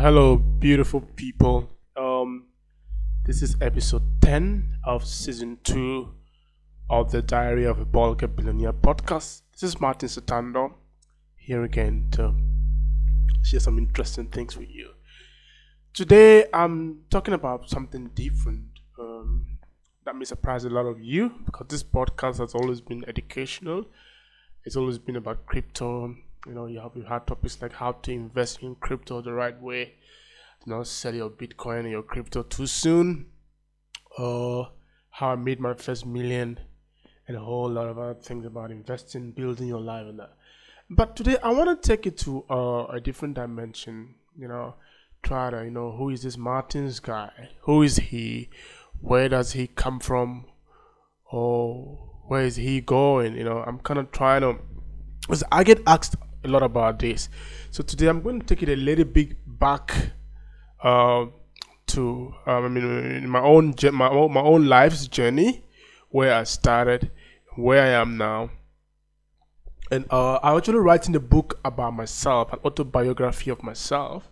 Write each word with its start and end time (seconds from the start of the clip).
Hello, 0.00 0.36
beautiful 0.36 1.00
people. 1.16 1.68
Um, 1.96 2.46
this 3.26 3.42
is 3.42 3.56
episode 3.60 4.22
10 4.22 4.78
of 4.84 5.04
season 5.04 5.58
2 5.64 6.08
of 6.88 7.10
the 7.10 7.20
Diary 7.20 7.64
of 7.64 7.80
a 7.80 7.84
Bolga 7.84 8.28
Billionaire 8.28 8.74
podcast. 8.74 9.42
This 9.50 9.64
is 9.64 9.80
Martins 9.80 10.16
Atando 10.16 10.74
here 11.36 11.64
again 11.64 12.06
to 12.12 12.32
share 13.42 13.58
some 13.58 13.76
interesting 13.76 14.28
things 14.28 14.56
with 14.56 14.70
you. 14.70 14.90
Today, 15.94 16.46
I'm 16.54 17.00
talking 17.10 17.34
about 17.34 17.68
something 17.68 18.10
different 18.14 18.66
um, 19.00 19.58
that 20.04 20.14
may 20.14 20.26
surprise 20.26 20.64
a 20.64 20.70
lot 20.70 20.86
of 20.86 21.00
you 21.00 21.32
because 21.44 21.66
this 21.70 21.82
podcast 21.82 22.38
has 22.38 22.54
always 22.54 22.80
been 22.80 23.04
educational. 23.08 23.84
It's 24.64 24.76
always 24.76 25.00
been 25.00 25.16
about 25.16 25.44
crypto. 25.44 26.14
You 26.46 26.54
know, 26.54 26.66
you 26.66 26.80
have 26.80 26.92
you 26.94 27.02
had 27.02 27.26
topics 27.26 27.60
like 27.60 27.72
how 27.72 27.92
to 27.92 28.12
invest 28.12 28.62
in 28.62 28.76
crypto 28.76 29.20
the 29.20 29.32
right 29.32 29.60
way, 29.60 29.94
do 30.64 30.70
not 30.70 30.86
sell 30.86 31.14
your 31.14 31.30
Bitcoin 31.30 31.84
or 31.84 31.88
your 31.88 32.02
crypto 32.02 32.42
too 32.42 32.66
soon, 32.66 33.26
or 34.16 34.70
how 35.10 35.30
I 35.30 35.36
made 35.36 35.60
my 35.60 35.74
first 35.74 36.06
million, 36.06 36.60
and 37.26 37.36
a 37.36 37.40
whole 37.40 37.68
lot 37.68 37.88
of 37.88 37.98
other 37.98 38.14
things 38.14 38.46
about 38.46 38.70
investing, 38.70 39.32
building 39.32 39.66
your 39.66 39.80
life, 39.80 40.06
and 40.06 40.18
that. 40.20 40.34
But 40.88 41.16
today, 41.16 41.36
I 41.42 41.50
want 41.50 41.82
to 41.82 41.88
take 41.88 42.06
it 42.06 42.16
to 42.18 42.44
uh, 42.48 42.86
a 42.86 43.00
different 43.00 43.34
dimension. 43.34 44.14
You 44.36 44.48
know, 44.48 44.76
try 45.22 45.50
to 45.50 45.64
you 45.64 45.70
know 45.70 45.90
who 45.92 46.10
is 46.10 46.22
this 46.22 46.36
Martins 46.36 47.00
guy? 47.00 47.50
Who 47.62 47.82
is 47.82 47.96
he? 47.96 48.48
Where 49.00 49.28
does 49.28 49.52
he 49.52 49.66
come 49.66 50.00
from? 50.00 50.46
Or 51.30 52.22
where 52.26 52.42
is 52.42 52.56
he 52.56 52.80
going? 52.80 53.36
You 53.36 53.44
know, 53.44 53.58
I'm 53.58 53.80
kind 53.80 53.98
of 53.98 54.12
trying 54.12 54.42
to. 54.42 54.58
Because 55.20 55.44
I 55.52 55.62
get 55.62 55.82
asked 55.86 56.16
a 56.44 56.48
lot 56.48 56.62
about 56.62 56.98
this, 56.98 57.28
so 57.70 57.82
today 57.82 58.06
I'm 58.06 58.22
going 58.22 58.40
to 58.40 58.46
take 58.46 58.62
it 58.62 58.68
a 58.68 58.76
little 58.76 59.04
bit 59.04 59.36
back. 59.46 60.12
Uh, 60.82 61.26
to 61.88 62.34
um, 62.46 62.64
I 62.64 62.68
mean, 62.68 63.28
my 63.28 63.40
own 63.40 63.74
my 63.92 64.08
own, 64.08 64.32
my 64.32 64.40
own 64.40 64.66
life's 64.66 65.08
journey, 65.08 65.64
where 66.10 66.34
I 66.34 66.44
started, 66.44 67.10
where 67.56 67.82
I 67.82 68.00
am 68.00 68.16
now, 68.16 68.50
and 69.90 70.04
uh, 70.10 70.38
I'm 70.42 70.58
actually 70.58 70.78
writing 70.78 71.16
a 71.16 71.20
book 71.20 71.58
about 71.64 71.94
myself, 71.94 72.52
an 72.52 72.58
autobiography 72.64 73.50
of 73.50 73.62
myself. 73.62 74.28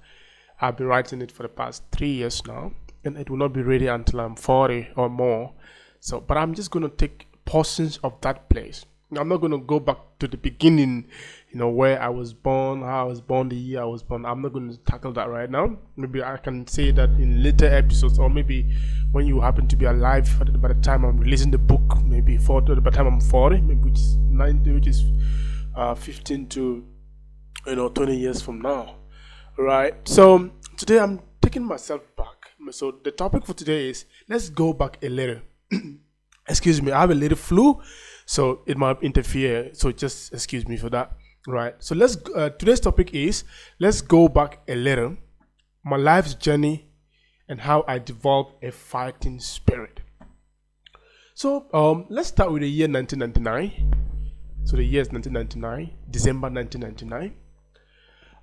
I've 0.61 0.77
been 0.77 0.87
writing 0.87 1.23
it 1.23 1.33
for 1.33 1.43
the 1.43 1.49
past 1.49 1.83
three 1.93 2.13
years 2.13 2.43
now, 2.47 2.73
and 3.05 3.17
it 3.17 3.31
will 3.31 3.39
not 3.39 3.53
be 3.53 3.63
ready 3.63 3.87
until 3.87 4.21
I'm 4.21 4.37
40 4.37 4.89
or 4.97 5.09
more. 5.09 5.55
So, 6.01 6.21
but 6.21 6.37
I'm 6.37 6.55
just 6.55 6.71
going 6.71 6.89
to 6.89 6.95
take 6.95 7.27
portions 7.45 7.99
of 7.99 8.21
that 8.21 8.49
place. 8.49 8.85
I'm 9.15 9.29
not 9.29 9.37
going 9.37 9.53
to 9.53 9.59
go 9.59 9.79
back 9.79 9.99
to 10.19 10.27
the 10.27 10.37
beginning, 10.37 11.09
you 11.51 11.59
know, 11.59 11.69
where 11.69 12.01
I 12.03 12.09
was 12.09 12.33
born, 12.33 12.81
how 12.83 13.03
I 13.03 13.05
was 13.05 13.21
born, 13.21 13.49
the 13.49 13.57
year 13.57 13.83
I 13.83 13.85
was 13.85 14.03
born. 14.03 14.25
I'm 14.27 14.43
not 14.43 14.53
going 14.53 14.71
to 14.71 14.77
tackle 14.79 15.13
that 15.13 15.29
right 15.29 15.49
now. 15.49 15.77
Maybe 15.97 16.25
I 16.25 16.37
can 16.39 16.67
say 16.67 16.91
that 16.91 17.11
in 17.11 17.43
later 17.43 17.67
episodes, 17.67 18.19
or 18.19 18.29
maybe 18.29 18.69
when 19.13 19.27
you 19.27 19.41
happen 19.41 19.69
to 19.69 19.77
be 19.77 19.85
alive 19.85 20.29
by 20.61 20.69
the 20.69 20.75
time 20.83 21.05
I'm 21.05 21.19
releasing 21.19 21.53
the 21.53 21.59
book, 21.59 22.03
maybe 22.05 22.37
40, 22.37 22.75
by 22.77 22.91
the 22.91 22.97
time 22.97 23.07
I'm 23.07 23.21
40, 23.21 23.61
maybe 23.61 23.81
which 23.91 23.99
is 23.99 24.17
90, 24.17 24.73
which 24.73 24.87
is 24.89 25.05
uh, 25.77 25.95
15 25.95 26.49
to, 26.49 26.85
you 27.67 27.77
know, 27.77 27.89
20 27.89 28.17
years 28.17 28.43
from 28.43 28.61
now 28.61 28.97
right 29.59 30.07
so 30.07 30.51
today 30.77 30.99
i'm 30.99 31.19
taking 31.41 31.65
myself 31.65 32.03
back 32.15 32.51
so 32.71 32.95
the 33.05 33.11
topic 33.11 33.47
for 33.47 33.55
today 33.55 33.89
is 33.89 34.05
let's 34.29 34.51
go 34.51 34.75
back 34.75 34.99
a 35.03 35.09
little 35.09 35.41
excuse 36.49 36.83
me 36.83 36.93
i 36.93 37.01
have 37.01 37.11
a 37.11 37.15
little 37.15 37.39
flu 37.39 37.81
so 38.27 38.61
it 38.67 38.77
might 38.77 39.03
interfere. 39.03 39.71
So 39.73 39.91
just 39.93 40.35
excuse 40.35 40.69
me 40.69 40.77
for 40.77 40.91
that. 40.91 41.13
Right. 41.49 41.75
So 41.79 41.95
let's 41.95 42.19
uh, 42.35 42.51
today's 42.51 42.81
topic 42.81 43.15
is 43.15 43.45
let's 43.79 44.03
go 44.03 44.29
back 44.29 44.61
a 44.69 44.75
little 44.75 45.17
my 45.85 45.97
life's 45.97 46.35
journey 46.35 46.91
and 47.49 47.61
how 47.61 47.85
i 47.87 47.99
developed 47.99 48.63
a 48.63 48.73
fighting 48.73 49.41
spirit. 49.41 50.01
So 51.35 51.67
um 51.73 52.07
let's 52.11 52.29
start 52.29 52.53
with 52.53 52.63
the 52.63 52.69
year 52.69 52.89
1999 52.89 53.93
so 54.65 54.77
the 54.77 54.83
year 54.83 55.03
is 55.03 55.13
1999 55.13 55.97
december 56.11 56.51
1999 56.51 57.37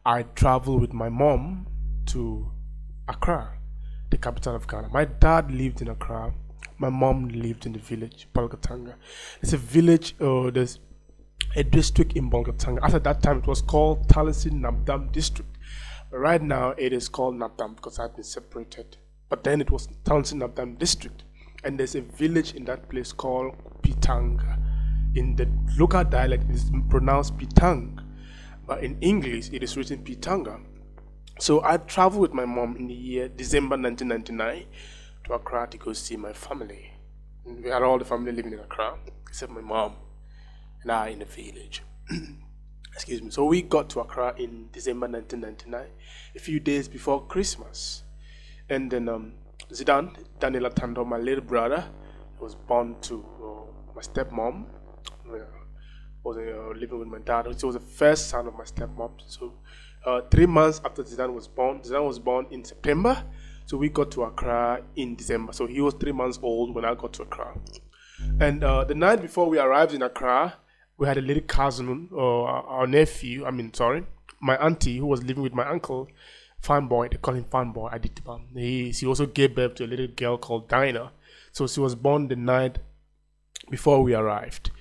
I 0.05 0.23
traveled 0.23 0.81
with 0.81 0.91
my 0.91 1.07
mom 1.07 1.65
to 2.07 2.51
Accra, 3.07 3.57
the 4.09 4.17
capital 4.17 4.53
of 4.53 4.67
Ghana. 4.67 4.89
My 4.89 5.05
dad 5.05 5.50
lived 5.50 5.81
in 5.81 5.88
Accra. 5.88 6.33
My 6.83 6.89
mom 6.89 7.29
lived 7.29 7.66
in 7.66 7.71
the 7.71 7.79
village, 7.79 8.27
Bolgatanga. 8.35 8.95
It's 9.41 9.53
a 9.53 9.57
village, 9.57 10.16
uh, 10.19 10.51
there's 10.51 10.79
a 11.55 11.63
district 11.63 12.17
in 12.17 12.29
Bolgatanga. 12.29 12.79
As 12.83 12.94
at 12.94 13.05
that 13.05 13.23
time, 13.23 13.38
it 13.38 13.47
was 13.47 13.61
called 13.61 14.09
Talensi 14.09 14.51
Nabdam 14.51 15.09
district. 15.13 15.57
Right 16.11 16.41
now, 16.41 16.71
it 16.71 16.91
is 16.91 17.07
called 17.07 17.35
Nabdam 17.35 17.77
because 17.77 17.99
I've 17.99 18.13
been 18.16 18.25
separated. 18.25 18.97
But 19.29 19.45
then 19.45 19.61
it 19.61 19.71
was 19.71 19.88
Talensi 20.03 20.33
Nabdam 20.33 20.77
district. 20.77 21.23
And 21.63 21.79
there's 21.79 21.95
a 21.95 22.01
village 22.01 22.53
in 22.53 22.66
that 22.66 22.89
place 22.89 23.13
called 23.13 23.55
Pitanga. 23.81 24.59
In 25.15 25.38
the 25.38 25.47
local 25.79 26.03
dialect, 26.03 26.50
it 26.50 26.55
is 26.55 26.69
pronounced 26.89 27.38
Pitang 27.38 27.97
but 28.67 28.83
in 28.83 28.97
English 29.00 29.50
it 29.53 29.63
is 29.63 29.77
written 29.77 30.03
Pitanga. 30.03 30.59
So 31.39 31.63
I 31.63 31.77
traveled 31.77 32.21
with 32.21 32.33
my 32.33 32.45
mom 32.45 32.75
in 32.75 32.88
the 32.88 32.94
year 32.94 33.29
December 33.29 33.77
1999 33.77 34.65
to 35.25 35.34
Accra 35.34 35.67
to 35.69 35.78
go 35.78 35.94
see 35.94 36.17
my 36.17 36.34
family. 36.34 36.91
And 37.45 37.63
we 37.63 37.69
had 37.69 37.84
all 37.84 37.97
the 37.97 38.06
family 38.06 38.31
living 38.31 38.53
in 38.53 38.59
Accra 38.59 38.97
except 39.28 39.51
my 39.51 39.61
mom 39.61 39.95
and 40.81 40.91
I 40.91 41.09
in 41.09 41.19
the 41.19 41.25
village. 41.25 41.84
Excuse 42.94 43.22
me. 43.22 43.31
So 43.31 43.45
we 43.45 43.62
got 43.62 43.89
to 43.91 44.01
Accra 44.01 44.35
in 44.38 44.69
December 44.72 45.07
1999, 45.07 45.88
a 46.35 46.39
few 46.39 46.59
days 46.59 46.88
before 46.88 47.25
Christmas. 47.25 48.03
And 48.69 48.91
then 48.91 49.09
um, 49.09 49.33
Zidane, 49.72 50.16
Daniel 50.39 50.69
Atando, 50.69 51.06
my 51.06 51.17
little 51.17 51.44
brother, 51.44 51.85
was 52.39 52.56
born 52.56 52.95
to 53.01 53.25
uh, 53.41 53.94
my 53.95 54.01
stepmom. 54.01 54.66
Uh, 55.28 55.38
was 56.23 56.38
uh, 56.38 56.79
living 56.79 57.00
with 57.00 57.07
my 57.07 57.19
dad. 57.19 57.45
He 57.45 57.66
was 57.66 57.75
the 57.75 57.79
first 57.79 58.29
son 58.29 58.47
of 58.47 58.53
my 58.56 58.63
stepmom. 58.63 59.12
So, 59.25 59.53
uh, 60.06 60.22
three 60.31 60.45
months 60.45 60.81
after 60.85 61.03
Zidane 61.03 61.33
was 61.33 61.47
born, 61.47 61.79
Zidane 61.81 62.07
was 62.07 62.19
born 62.19 62.45
in 62.51 62.63
September. 62.63 63.23
So 63.66 63.78
we 63.78 63.90
got 63.90 64.12
to 64.12 64.24
Accra 64.24 64.81
in 64.96 65.16
December. 65.16 65.53
So 65.53 65.68
he 65.68 65.81
was 65.81 65.94
three 65.94 66.12
months 66.12 66.40
old 66.41 66.75
when 66.75 66.85
I 66.85 66.96
got 66.96 67.13
to 67.13 67.24
Accra. 67.24 67.57
And 68.40 68.63
uh, 68.63 68.84
the 68.84 68.96
night 68.96 69.22
before 69.22 69.50
we 69.50 69.59
arrived 69.59 69.94
in 69.94 70.01
Accra, 70.01 70.56
we 70.97 71.07
had 71.07 71.18
a 71.18 71.22
little 71.22 71.44
cousin 71.44 72.09
or 72.12 72.47
our 72.47 72.88
nephew. 72.88 73.46
I 73.46 73.51
mean, 73.51 73.74
sorry, 73.74 74.06
my 74.41 74.56
auntie 74.57 74.97
who 74.97 75.06
was 75.06 75.24
living 75.24 75.44
with 75.44 75.53
my 75.53 75.68
uncle, 75.68 76.07
Fan 76.59 76.88
Boy. 76.88 77.09
They 77.09 77.18
call 77.18 77.34
him 77.34 77.44
Fan 77.44 77.72
Boy. 77.72 77.90
Did. 78.01 78.22
He 78.56 78.91
she 78.94 79.06
also 79.06 79.25
gave 79.25 79.56
birth 79.56 79.75
to 79.75 79.85
a 79.85 79.88
little 79.88 80.07
girl 80.07 80.38
called 80.38 80.69
Dinah. 80.69 81.12
So 81.51 81.68
she 81.68 81.80
was 81.80 81.95
born 81.95 82.28
the 82.30 82.35
night 82.35 82.80
before 83.69 84.01
we 84.01 84.16
arrived. 84.16 84.72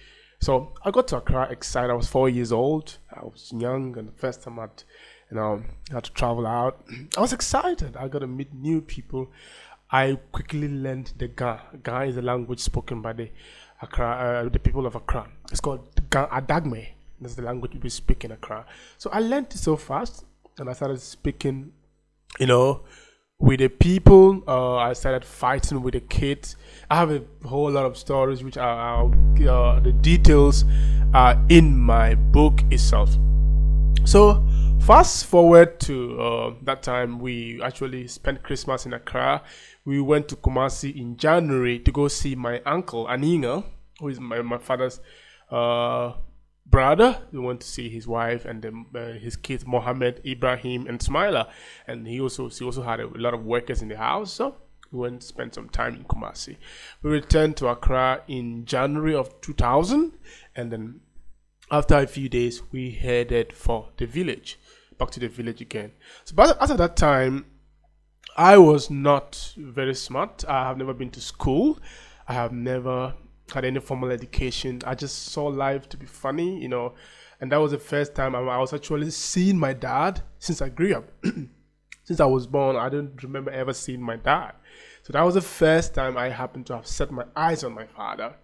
So 0.41 0.75
I 0.85 0.91
got 0.91 1.09
to 1.09 1.17
Accra 1.19 1.49
excited. 1.51 1.91
I 1.91 1.95
was 1.95 2.09
four 2.09 2.29
years 2.29 2.53
old. 2.53 2.99
I 3.13 3.21
was 3.25 3.53
young, 3.57 3.97
and 3.99 4.09
the 4.09 4.13
first 4.13 4.43
time 4.43 4.59
I'd, 4.59 4.85
you 5.33 5.39
know, 5.39 5.63
had 5.91 6.05
to 6.05 6.13
travel 6.13 6.47
out. 6.47 6.85
I 7.17 7.21
was 7.21 7.33
excited. 7.33 7.97
I 7.97 8.07
got 8.09 8.19
to 8.19 8.27
meet 8.27 8.53
new 8.53 8.83
people. 8.83 9.31
I 9.91 10.19
quickly 10.31 10.69
learned 10.69 11.15
the 11.17 11.29
Ga. 11.29 11.61
Ga 11.83 12.01
is 12.03 12.19
a 12.19 12.23
language 12.23 12.61
spoken 12.61 13.01
by 13.01 13.15
the 13.15 13.31
Accra, 13.81 14.45
uh, 14.45 14.49
the 14.51 14.59
people 14.59 14.85
of 14.87 14.95
Accra. 14.95 15.27
It's 15.51 15.61
called 15.61 15.89
Ga 16.11 16.29
Adagme. 16.29 16.87
That's 17.19 17.35
the 17.35 17.43
language 17.43 17.73
we 17.83 17.89
speak 17.89 18.27
in 18.27 18.33
Accra. 18.33 18.67
So 18.99 19.09
I 19.11 19.21
learned 19.21 19.47
it 19.53 19.57
so 19.57 19.77
fast, 19.77 20.25
and 20.59 20.69
I 20.69 20.75
started 20.75 21.01
speaking, 21.01 21.73
you 22.39 22.47
know, 22.47 22.83
with 23.39 23.61
the 23.61 23.69
people. 23.69 24.43
Uh, 24.47 24.77
I 24.77 24.93
started 24.93 25.25
fighting 25.25 25.83
with 25.83 25.95
the 25.95 26.01
kids. 26.01 26.57
I 26.91 26.97
have 26.97 27.11
a 27.11 27.23
whole 27.47 27.71
lot 27.71 27.87
of 27.87 27.97
stories, 27.97 28.45
which 28.45 28.59
are 28.59 29.07
uh, 29.07 29.81
the 29.81 29.93
details 30.03 30.67
are 31.15 31.43
in 31.49 31.79
my 31.79 32.17
book 32.17 32.61
itself. 32.71 33.17
So, 34.05 34.45
fast 34.87 35.27
forward 35.27 35.79
to 35.79 36.21
uh, 36.21 36.55
that 36.63 36.83
time, 36.83 37.21
we 37.21 37.63
actually 37.63 38.09
spent 38.09 38.43
Christmas 38.43 38.85
in 38.85 38.93
Accra. 38.93 39.43
We 39.85 40.01
went 40.01 40.29
to 40.29 40.37
Kumasi 40.37 40.97
in 40.97 41.17
January 41.17 41.79
to 41.79 41.93
go 41.93 42.09
see 42.09 42.35
my 42.35 42.61
uncle 42.67 43.07
Aninga, 43.07 43.65
who 44.01 44.09
is 44.09 44.19
my, 44.19 44.43
my 44.43 44.59
father's 44.59 45.01
uh, 45.51 46.15
brother. 46.67 47.21
We 47.33 47.39
went 47.39 47.61
to 47.61 47.67
see 47.67 47.89
his 47.89 48.09
wife 48.09 48.45
and 48.45 48.61
then, 48.61 48.87
uh, 48.95 49.13
his 49.13 49.37
kids, 49.37 49.65
Mohammed, 49.65 50.21
Ibrahim, 50.27 50.89
and 50.89 51.01
Smiler. 51.01 51.47
And 51.87 52.07
he 52.07 52.21
also 52.21 52.49
he 52.49 52.65
also 52.65 52.83
had 52.83 52.99
a 52.99 53.07
lot 53.07 53.35
of 53.35 53.45
workers 53.45 53.83
in 53.83 53.89
the 53.89 53.97
house. 53.97 54.33
So 54.33 54.57
we 54.91 54.99
went 54.99 55.21
to 55.21 55.27
spend 55.27 55.55
some 55.55 55.69
time 55.69 55.95
in 55.95 56.05
Kumasi. 56.05 56.57
We 57.03 57.11
returned 57.11 57.57
to 57.59 57.69
Accra 57.69 58.23
in 58.27 58.65
January 58.65 59.15
of 59.15 59.41
2000, 59.43 60.13
and 60.57 60.73
then 60.73 61.01
after 61.73 61.97
a 61.97 62.07
few 62.07 62.29
days, 62.29 62.63
we 62.71 62.91
headed 62.91 63.55
for 63.55 63.89
the 63.97 64.07
village, 64.07 64.59
back 64.99 65.11
to 65.13 65.21
the 65.21 65.29
village 65.29 65.63
again. 65.63 65.93
So, 66.25 66.35
but 66.37 66.61
after 66.61 66.77
that 66.77 66.97
time, 66.97 67.47
I 68.37 68.59
was 68.59 68.91
not 68.91 69.55
very 69.57 69.95
smart. 69.95 70.45
I 70.47 70.69
have 70.69 70.77
never 70.77 70.93
been 70.93 71.11
to 71.13 71.21
school. 71.21 71.81
I 72.29 72.35
have 72.35 72.53
never 72.53 73.15
had 73.55 73.65
any 73.65 73.81
formal 73.81 74.11
education. 74.11 74.83
I 74.87 74.95
just 74.95 75.29
saw 75.29 75.47
life 75.47 75.89
to 75.89 75.97
be 75.97 76.05
funny, 76.05 76.61
you 76.61 76.69
know, 76.69 76.95
and 77.41 77.51
that 77.51 77.57
was 77.57 77.73
the 77.73 77.79
first 77.79 78.15
time 78.15 78.35
I 78.35 78.59
was 78.59 78.75
actually 78.75 79.11
seeing 79.11 79.59
my 79.59 79.73
dad 79.73 80.21
since 80.39 80.61
I 80.61 80.69
grew 80.69 80.95
up. 80.95 81.11
since 82.05 82.21
I 82.21 82.27
was 82.27 82.47
born, 82.47 82.77
I 82.77 82.91
don't 82.91 83.21
remember 83.23 83.51
ever 83.51 83.73
seeing 83.73 84.03
my 84.03 84.17
dad. 84.17 84.53
So 85.03 85.15
that 85.15 85.23
was 85.23 85.35
the 85.35 85.41
first 85.41 85.95
time 85.95 86.19
I 86.19 86.29
happened 86.29 86.67
to 86.67 86.77
have 86.77 86.87
set 86.87 87.11
my 87.11 87.25
eyes 87.35 87.65
on 87.65 87.73
my 87.73 87.87
father 87.87 88.35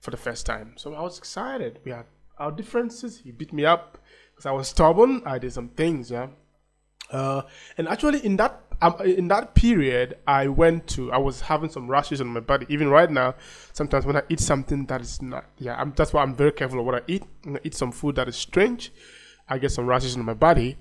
for 0.00 0.10
the 0.10 0.16
first 0.16 0.46
time. 0.46 0.74
So 0.76 0.94
I 0.94 1.02
was 1.02 1.18
excited. 1.18 1.80
We 1.84 1.92
had 1.92 2.06
our 2.38 2.52
differences. 2.52 3.20
He 3.20 3.30
beat 3.30 3.52
me 3.52 3.64
up 3.64 3.98
because 4.32 4.46
I 4.46 4.52
was 4.52 4.68
stubborn. 4.68 5.22
I 5.24 5.38
did 5.38 5.52
some 5.52 5.68
things, 5.68 6.10
yeah. 6.10 6.28
Uh, 7.10 7.42
and 7.78 7.88
actually, 7.88 8.24
in 8.24 8.36
that 8.36 8.60
um, 8.82 8.96
in 9.04 9.28
that 9.28 9.54
period, 9.54 10.18
I 10.26 10.48
went 10.48 10.86
to. 10.88 11.12
I 11.12 11.18
was 11.18 11.42
having 11.42 11.70
some 11.70 11.88
rashes 11.88 12.20
on 12.20 12.28
my 12.28 12.40
body. 12.40 12.66
Even 12.68 12.88
right 12.88 13.10
now, 13.10 13.34
sometimes 13.72 14.04
when 14.04 14.16
I 14.16 14.22
eat 14.28 14.40
something 14.40 14.86
that 14.86 15.00
is 15.00 15.22
not, 15.22 15.44
yeah, 15.58 15.76
I'm, 15.80 15.92
that's 15.96 16.12
why 16.12 16.22
I'm 16.22 16.34
very 16.34 16.52
careful 16.52 16.80
of 16.80 16.86
what 16.86 16.94
I 16.96 17.00
eat. 17.06 17.22
When 17.42 17.56
I 17.56 17.60
eat 17.62 17.74
some 17.74 17.92
food 17.92 18.16
that 18.16 18.28
is 18.28 18.36
strange, 18.36 18.92
I 19.48 19.58
get 19.58 19.70
some 19.70 19.86
rashes 19.86 20.16
on 20.16 20.24
my 20.24 20.34
body. 20.34 20.76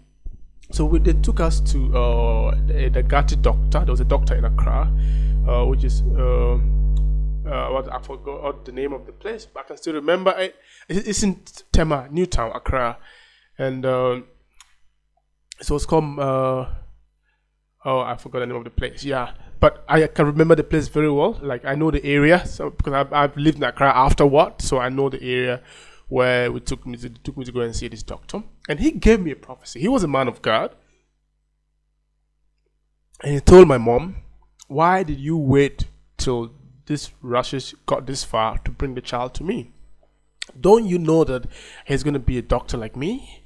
So 0.71 0.85
we, 0.85 0.99
they 0.99 1.13
took 1.13 1.39
us 1.39 1.59
to 1.71 1.97
uh, 1.97 2.55
the, 2.65 2.89
the 2.89 3.03
Gati 3.03 3.39
doctor. 3.41 3.79
There 3.79 3.91
was 3.91 3.99
a 3.99 4.05
doctor 4.05 4.35
in 4.35 4.45
Accra, 4.45 4.91
uh, 5.47 5.65
which 5.65 5.83
is 5.83 6.01
uh, 6.01 6.57
uh, 7.45 7.69
what 7.69 7.91
I 7.91 7.99
forgot 7.99 8.65
the 8.65 8.71
name 8.71 8.93
of 8.93 9.05
the 9.05 9.11
place, 9.11 9.45
but 9.45 9.61
I 9.61 9.63
can 9.63 9.77
still 9.77 9.93
remember 9.93 10.31
it. 10.37 10.55
It's 10.87 11.23
in 11.23 11.41
Tema, 11.71 12.07
Newtown, 12.11 12.51
Accra, 12.55 12.97
and 13.57 13.85
uh, 13.85 14.21
it 15.59 15.69
was 15.69 15.85
called. 15.85 16.19
Uh, 16.19 16.67
oh, 17.85 17.99
I 17.99 18.15
forgot 18.17 18.39
the 18.39 18.45
name 18.47 18.55
of 18.55 18.63
the 18.63 18.69
place. 18.69 19.03
Yeah, 19.03 19.33
but 19.59 19.83
I 19.87 20.07
can 20.07 20.25
remember 20.25 20.55
the 20.55 20.63
place 20.63 20.87
very 20.87 21.11
well. 21.11 21.39
Like 21.41 21.65
I 21.65 21.75
know 21.75 21.91
the 21.91 22.03
area, 22.05 22.45
so 22.45 22.69
because 22.69 22.93
I've, 22.93 23.13
I've 23.13 23.37
lived 23.37 23.57
in 23.57 23.63
Accra 23.63 23.91
afterward, 23.93 24.61
so 24.61 24.79
I 24.79 24.89
know 24.89 25.09
the 25.09 25.21
area 25.21 25.61
where 26.07 26.51
we 26.51 26.59
took 26.59 26.85
me 26.85 26.97
to 26.97 27.09
took 27.09 27.37
me 27.37 27.45
to 27.45 27.51
go 27.51 27.61
and 27.61 27.75
see 27.75 27.87
this 27.87 28.03
doctor, 28.03 28.43
and 28.69 28.79
he 28.79 28.91
gave 28.91 29.19
me 29.19 29.31
a 29.31 29.35
prophecy. 29.35 29.79
He 29.79 29.87
was 29.87 30.03
a 30.03 30.07
man 30.07 30.27
of 30.27 30.41
God, 30.41 30.75
and 33.21 33.33
he 33.33 33.39
told 33.41 33.67
my 33.67 33.77
mom, 33.77 34.17
"Why 34.67 35.03
did 35.03 35.19
you 35.19 35.37
wait 35.37 35.87
till 36.17 36.53
this 36.85 37.11
rushes 37.21 37.73
got 37.85 38.05
this 38.05 38.23
far 38.23 38.57
to 38.59 38.71
bring 38.71 38.95
the 38.95 39.01
child 39.01 39.33
to 39.35 39.43
me? 39.43 39.71
Don't 40.59 40.85
you 40.85 40.99
know 40.99 41.23
that 41.23 41.45
he's 41.85 42.03
going 42.03 42.13
to 42.13 42.19
be 42.19 42.37
a 42.37 42.41
doctor 42.41 42.77
like 42.77 42.95
me 42.95 43.43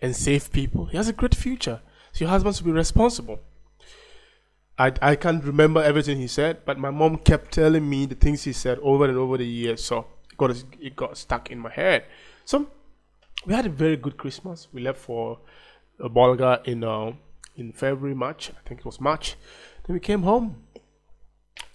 and 0.00 0.14
save 0.14 0.52
people? 0.52 0.86
He 0.86 0.96
has 0.96 1.08
a 1.08 1.12
great 1.12 1.34
future. 1.34 1.80
So 2.12 2.24
your 2.24 2.30
husband 2.30 2.56
should 2.56 2.66
be 2.66 2.72
responsible." 2.72 3.40
I, 4.78 4.92
I 5.02 5.16
can't 5.16 5.44
remember 5.44 5.82
everything 5.82 6.18
he 6.18 6.26
said, 6.26 6.64
but 6.64 6.78
my 6.78 6.90
mom 6.90 7.18
kept 7.18 7.52
telling 7.52 7.88
me 7.88 8.06
the 8.06 8.14
things 8.14 8.44
he 8.44 8.52
said 8.52 8.78
over 8.82 9.04
and 9.04 9.18
over 9.18 9.36
the 9.36 9.46
years. 9.46 9.84
So 9.84 10.06
got 10.38 10.50
it 10.80 10.96
got 10.96 11.16
stuck 11.16 11.50
in 11.50 11.58
my 11.58 11.70
head. 11.70 12.04
So 12.44 12.66
we 13.46 13.54
had 13.54 13.66
a 13.66 13.70
very 13.70 13.96
good 13.96 14.16
Christmas. 14.16 14.68
We 14.72 14.82
left 14.82 14.98
for 14.98 15.38
uh, 16.02 16.08
Bolga 16.08 16.66
in 16.66 16.84
uh, 16.84 17.12
in 17.56 17.72
February, 17.72 18.14
March. 18.14 18.50
I 18.50 18.68
think 18.68 18.80
it 18.80 18.86
was 18.86 19.00
March. 19.00 19.36
Then 19.86 19.94
we 19.94 20.00
came 20.00 20.22
home. 20.22 20.64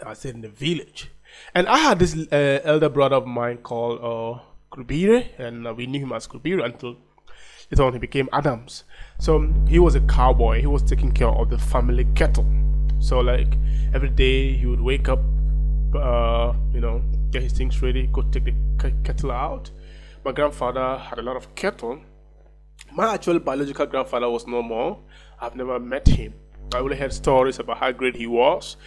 I 0.06 0.14
said 0.14 0.36
in 0.36 0.42
the 0.42 0.50
village, 0.50 1.10
and 1.56 1.68
I 1.68 1.78
had 1.78 2.00
this 2.00 2.16
uh, 2.32 2.60
elder 2.64 2.90
brother 2.90 3.16
of 3.16 3.26
mine 3.26 3.58
called 3.58 4.00
uh, 4.00 4.42
Krubire, 4.72 5.28
and 5.40 5.66
uh, 5.66 5.74
we 5.74 5.88
knew 5.88 6.00
him 6.00 6.12
as 6.12 6.28
Krubire 6.28 6.64
until 6.64 6.98
later 7.72 7.84
on 7.84 7.94
he 7.94 8.00
became 8.00 8.30
Adams. 8.32 8.84
So 9.20 9.52
he 9.68 9.80
was 9.80 9.96
a 9.96 10.02
cowboy. 10.02 10.62
He 10.62 10.68
was 10.68 10.84
taking 10.84 11.12
care 11.12 11.30
of 11.30 11.50
the 11.50 11.58
family 11.58 12.06
cattle. 12.16 12.46
So 13.00 13.20
like 13.20 13.58
every 13.94 14.10
day 14.10 14.54
he 14.56 14.68
would 14.68 14.82
wake 14.82 15.10
up, 15.10 15.20
uh, 15.96 16.54
you 16.72 16.80
know, 16.80 17.02
get 17.32 17.42
his 17.42 17.54
things 17.54 17.82
ready, 17.82 18.08
go 18.08 18.22
take 18.22 18.46
the 18.46 18.54
kettle 19.04 19.32
out. 19.32 19.72
My 20.24 20.32
grandfather 20.32 20.98
had 20.98 21.18
a 21.18 21.22
lot 21.24 21.38
of 21.38 21.56
cattle. 21.56 22.00
My 22.92 23.16
actual 23.16 23.40
biological 23.40 23.88
grandfather 23.88 24.30
was 24.30 24.46
no 24.46 24.62
more. 24.62 25.00
I've 25.42 25.56
never 25.56 25.80
met 25.80 26.08
him. 26.08 26.34
I 26.74 26.80
only 26.80 26.98
heard 26.98 27.14
stories 27.14 27.60
about 27.60 27.78
how 27.78 27.92
great 27.92 28.16
he 28.16 28.28
was. 28.28 28.78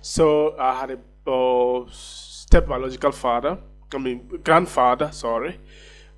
So 0.00 0.56
I 0.58 0.80
had 0.80 0.90
a 0.92 1.30
uh, 1.30 1.86
step 1.90 2.66
biological 2.66 3.12
father, 3.12 3.58
I 3.92 3.98
mean 3.98 4.28
grandfather, 4.44 5.10
sorry. 5.12 5.60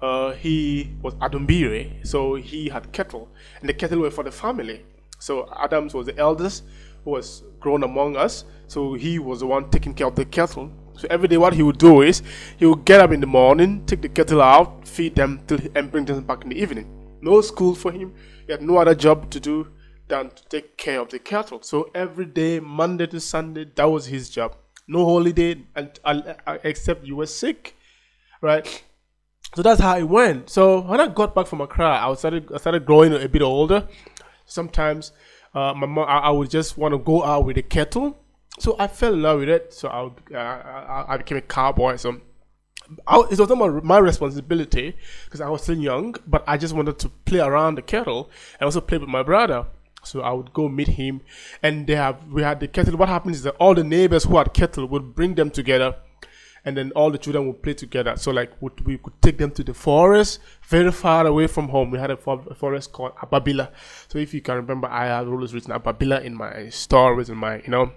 Uh, 0.01 0.33
he 0.33 0.95
was 1.03 1.15
Adumbire, 1.15 2.07
so 2.07 2.35
he 2.35 2.69
had 2.69 2.93
cattle, 2.93 3.29
and 3.61 3.69
the 3.69 3.75
cattle 3.75 4.01
were 4.01 4.11
for 4.11 4.25
the 4.25 4.31
family. 4.31 4.85
So 5.19 5.49
Adams 5.55 5.93
was 5.93 6.07
the 6.07 6.17
eldest, 6.19 6.65
who 7.05 7.11
was 7.11 7.43
grown 7.59 7.83
among 7.83 8.17
us. 8.17 8.45
So 8.67 8.95
he 8.95 9.19
was 9.19 9.41
the 9.41 9.47
one 9.47 9.69
taking 9.71 9.93
care 9.95 10.07
of 10.07 10.15
the 10.17 10.25
cattle. 10.25 10.71
So 10.97 11.07
every 11.11 11.29
day, 11.29 11.37
what 11.37 11.53
he 11.53 11.63
would 11.63 11.79
do 11.79 12.03
is 12.03 12.23
he 12.57 12.67
would 12.67 12.85
get 12.85 13.01
up 13.01 13.13
in 13.13 13.21
the 13.21 13.27
morning, 13.27 13.85
take 13.87 14.03
the 14.03 14.09
cattle 14.09 14.41
out, 14.43 14.87
feed 14.87 15.17
them, 15.17 15.41
till, 15.47 15.59
and 15.75 15.91
bring 15.91 16.05
them 16.07 16.23
back 16.23 16.43
in 16.43 16.51
the 16.51 16.61
evening. 16.61 17.19
No 17.21 17.41
school 17.43 17.75
for 17.75 17.93
him. 17.93 18.15
He 18.47 18.53
had 18.53 18.63
no 18.63 18.79
other 18.79 18.95
job 18.95 19.31
to 19.31 19.41
do 19.41 19.67
than 20.11 20.31
to 20.31 20.45
take 20.49 20.77
care 20.77 21.01
of 21.01 21.09
the 21.09 21.19
cattle. 21.19 21.63
So 21.63 21.91
every 21.95 22.27
day, 22.27 22.61
Monday 22.61 23.07
to 23.07 23.21
Sunday, 23.21 23.67
that 23.77 23.85
was 23.85 24.07
his 24.07 24.29
job. 24.29 24.57
No 24.87 25.05
holiday, 25.05 25.63
and, 25.75 25.99
uh, 26.05 26.59
except 26.65 27.07
you 27.07 27.17
were 27.17 27.27
sick, 27.27 27.77
right? 28.43 28.83
So 29.55 29.63
that's 29.63 29.81
how 29.81 29.97
it 29.97 30.09
went. 30.09 30.51
So 30.51 30.81
when 30.81 31.01
I 31.01 31.09
got 31.09 31.35
back 31.35 31.47
from 31.47 31.61
Accra, 31.61 32.09
I 32.09 32.15
started 32.15 32.53
I 32.53 32.59
started 32.59 32.87
growing 32.87 33.13
a 33.13 33.29
bit 33.29 33.43
older. 33.43 33.89
Sometimes 34.47 35.13
uh, 35.55 35.75
my 35.75 35.87
mom, 35.87 36.07
I, 36.09 36.19
I 36.19 36.31
would 36.31 36.51
just 36.51 36.79
want 36.79 36.93
to 36.93 36.99
go 36.99 37.25
out 37.25 37.45
with 37.45 37.57
the 37.57 37.63
cattle. 37.63 38.17
so 38.59 38.77
I 38.79 38.87
fell 38.87 39.15
in 39.15 39.23
love 39.23 39.41
with 39.41 39.49
it. 39.49 39.73
So 39.73 39.89
I, 39.89 40.37
uh, 40.37 40.39
I, 40.39 41.15
I 41.15 41.17
became 41.17 41.39
a 41.39 41.43
cowboy. 41.43 41.97
So 41.97 42.21
I, 43.07 43.19
it 43.31 43.39
was 43.39 43.49
not 43.49 43.85
my 43.85 43.99
responsibility 43.99 44.97
because 45.25 45.41
I 45.41 45.49
was 45.49 45.63
still 45.63 45.79
young, 45.79 46.15
but 46.27 46.45
I 46.47 46.57
just 46.57 46.75
wanted 46.75 46.99
to 47.01 47.09
play 47.09 47.41
around 47.41 47.77
the 47.77 47.83
kettle 47.83 48.31
and 48.59 48.67
also 48.67 48.81
play 48.81 48.99
with 48.99 49.09
my 49.09 49.23
brother. 49.23 49.67
So 50.03 50.23
I 50.23 50.33
would 50.33 50.53
go 50.53 50.69
meet 50.69 50.89
him, 50.89 51.21
and 51.63 51.87
they 51.87 51.97
have 51.97 52.25
we 52.29 52.43
had 52.43 52.61
the 52.61 52.69
kettle. 52.69 52.97
What 52.97 53.09
happens 53.09 53.39
is 53.39 53.43
that 53.45 53.57
all 53.59 53.75
the 53.75 53.85
neighbors 53.85 54.25
who 54.25 54.37
had 54.39 54.53
kettle 54.53 54.87
would 54.87 55.15
bring 55.15 55.35
them 55.35 55.51
together, 55.51 55.97
and 56.65 56.77
then 56.77 56.93
all 56.93 57.11
the 57.11 57.19
children 57.19 57.47
would 57.47 57.63
play 57.63 57.75
together. 57.75 58.17
So 58.17 58.31
like 58.31 58.51
we 58.61 58.99
could 58.99 59.23
take 59.23 59.39
them 59.39 59.51
to 59.53 59.65
the 59.65 59.75
forest, 59.75 60.41
very 60.69 60.93
far 60.93 61.27
away 61.27 61.47
from 61.47 61.69
home. 61.69 61.91
We 61.91 61.99
had 61.99 62.11
a, 62.11 62.17
forest 62.17 62.93
called 62.93 63.17
Ababila. 63.17 63.71
So 64.09 64.19
if 64.19 64.35
you 64.35 64.41
can 64.41 64.57
remember, 64.57 64.89
I 64.89 65.07
have 65.07 65.29
always 65.29 65.55
written 65.55 65.73
Ababila 65.73 66.23
in 66.25 66.37
my 66.37 66.69
stories 66.69 67.29
in 67.29 67.37
my 67.37 67.57
you 67.59 67.69
know 67.69 67.93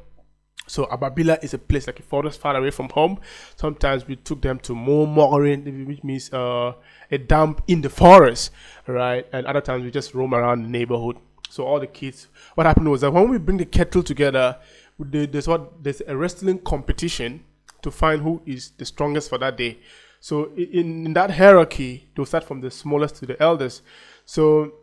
so 0.67 0.85
Ababila 0.85 1.43
is 1.43 1.53
a 1.53 1.57
place 1.57 1.87
like 1.87 1.99
a 1.99 2.03
forest 2.03 2.39
far 2.39 2.55
away 2.55 2.71
from 2.71 2.89
home. 2.89 3.19
Sometimes 3.55 4.07
we 4.07 4.15
took 4.15 4.41
them 4.41 4.59
to 4.59 4.73
Momorin, 4.73 5.85
which 5.85 6.03
means 6.03 6.31
uh, 6.31 6.73
a 7.11 7.17
dump 7.17 7.63
in 7.67 7.81
the 7.81 7.89
forest, 7.89 8.51
right? 8.87 9.27
And 9.33 9.45
other 9.45 9.61
times 9.61 9.83
we 9.83 9.91
just 9.91 10.13
roam 10.13 10.33
around 10.33 10.63
the 10.63 10.69
neighborhood. 10.69 11.17
So 11.53 11.67
all 11.67 11.79
the 11.79 11.85
kids, 11.85 12.29
what 12.55 12.65
happened 12.65 12.89
was 12.89 13.01
that 13.01 13.11
when 13.11 13.29
we 13.29 13.37
bring 13.37 13.57
the 13.57 13.65
kettle 13.65 14.01
together, 14.01 14.57
there's 14.97 15.47
what 15.47 15.83
there's 15.83 16.01
a 16.07 16.17
wrestling 16.17 16.57
competition 16.57 17.43
to 17.83 17.91
find 17.91 18.23
who 18.23 18.41
is 18.43 18.71
the 18.71 18.85
strongest 18.85 19.29
for 19.29 19.37
that 19.37 19.55
day. 19.55 19.77
So 20.19 20.51
in, 20.55 21.05
in 21.05 21.13
that 21.13 21.29
hierarchy, 21.29 22.09
they'll 22.15 22.25
start 22.25 22.43
from 22.43 22.61
the 22.61 22.71
smallest 22.71 23.17
to 23.17 23.27
the 23.27 23.39
eldest. 23.39 23.83
So 24.25 24.73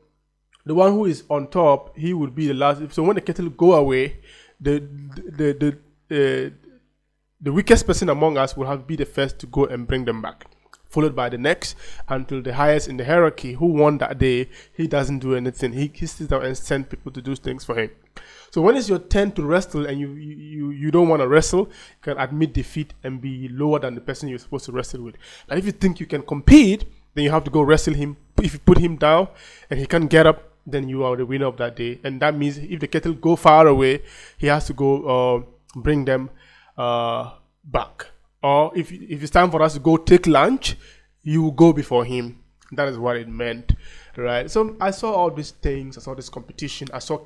the 0.65 0.77
one 0.77 0.93
who 0.93 1.07
is 1.07 1.25
on 1.29 1.49
top, 1.49 1.97
he 1.99 2.15
would 2.15 2.37
be 2.37 2.47
the 2.47 2.55
last. 2.55 2.93
So 2.95 3.03
when 3.03 3.17
the 3.17 3.21
kettle 3.21 3.51
go 3.51 3.73
away, 3.73 4.21
the 4.61 4.79
the 4.79 5.53
the 5.63 5.71
uh, 6.09 6.51
the 7.41 7.53
weakest 7.53 7.85
person 7.85 8.11
among 8.11 8.39
us 8.39 8.57
will 8.57 8.69
have 8.69 8.87
be 8.87 8.95
the 8.95 9.07
first 9.07 9.41
to 9.41 9.47
go 9.47 9.65
and 9.65 9.89
bring 9.89 10.05
them 10.05 10.23
back 10.23 10.47
followed 10.91 11.17
by 11.17 11.29
the 11.29 11.39
next 11.39 11.77
until 12.09 12.43
the 12.43 12.55
highest 12.55 12.89
in 12.89 12.97
the 12.97 13.05
hierarchy 13.05 13.55
who 13.55 13.67
won 13.67 13.99
that 13.99 14.19
day. 14.19 14.49
He 14.73 14.87
doesn't 14.87 15.21
do 15.21 15.35
anything. 15.35 15.73
He, 15.73 15.91
he 15.95 16.07
sits 16.07 16.29
down 16.29 16.45
and 16.45 16.57
sends 16.57 16.89
people 16.89 17.13
to 17.13 17.23
do 17.23 17.35
things 17.37 17.65
for 17.65 17.77
him. 17.77 17.91
So 18.51 18.61
when 18.61 18.77
it's 18.77 18.89
your 18.89 18.99
turn 18.99 19.31
to 19.33 19.43
wrestle 19.45 19.87
and 19.87 19.99
you 19.99 20.13
you, 20.15 20.71
you 20.71 20.91
don't 20.91 21.09
want 21.09 21.23
to 21.23 21.29
wrestle 21.29 21.69
you 21.69 22.03
can 22.03 22.19
admit 22.19 22.53
defeat 22.53 22.93
and 23.05 23.21
be 23.21 23.49
lower 23.49 23.79
than 23.79 23.95
the 23.95 24.01
person 24.01 24.29
you're 24.29 24.41
supposed 24.41 24.67
to 24.67 24.73
wrestle 24.73 25.03
with. 25.03 25.15
But 25.47 25.59
if 25.59 25.65
you 25.65 25.73
think 25.73 26.01
you 26.01 26.07
can 26.07 26.23
compete 26.23 26.85
then 27.15 27.25
you 27.25 27.31
have 27.31 27.45
to 27.45 27.51
go 27.51 27.63
wrestle 27.63 27.95
him. 27.95 28.17
If 28.43 28.55
you 28.55 28.59
put 28.59 28.79
him 28.79 28.97
down 28.97 29.29
and 29.71 29.79
he 29.79 29.87
can't 29.87 30.11
get 30.11 30.27
up 30.27 30.51
then 30.67 30.89
you 30.89 31.05
are 31.05 31.17
the 31.17 31.27
winner 31.27 31.47
of 31.47 31.57
that 31.59 31.77
day. 31.77 32.01
And 32.05 32.21
that 32.21 32.37
means 32.37 32.59
if 32.59 32.81
the 32.81 32.89
kettle 32.89 33.15
go 33.15 33.37
far 33.37 33.67
away, 33.67 34.03
he 34.37 34.47
has 34.49 34.67
to 34.67 34.73
go 34.73 35.05
uh, 35.05 35.43
bring 35.75 36.05
them 36.05 36.31
uh, 36.77 37.33
back. 37.65 38.07
Or 38.43 38.73
if 38.77 38.91
if 38.93 39.23
it's 39.23 39.31
time 39.31 39.51
for 39.51 39.63
us 39.63 39.75
to 39.75 39.81
go 39.81 39.97
take 39.97 40.27
lunch, 40.27 40.77
you 41.23 41.43
will 41.43 41.51
go 41.53 41.73
before 41.73 42.05
him. 42.05 42.43
That 42.73 42.89
is 42.89 42.99
what 42.99 43.17
it 43.17 43.29
meant, 43.29 43.75
right? 44.17 44.51
So 44.51 44.77
I 44.81 44.93
saw 44.93 45.13
all 45.13 45.31
these 45.31 45.51
things. 45.51 45.99
I 45.99 46.01
saw 46.01 46.15
this 46.15 46.29
competition. 46.29 46.89
I 46.95 47.01
saw 47.01 47.19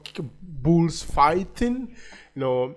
bulls 0.43 1.03
fighting. 1.03 1.95
You 2.35 2.41
know, 2.41 2.75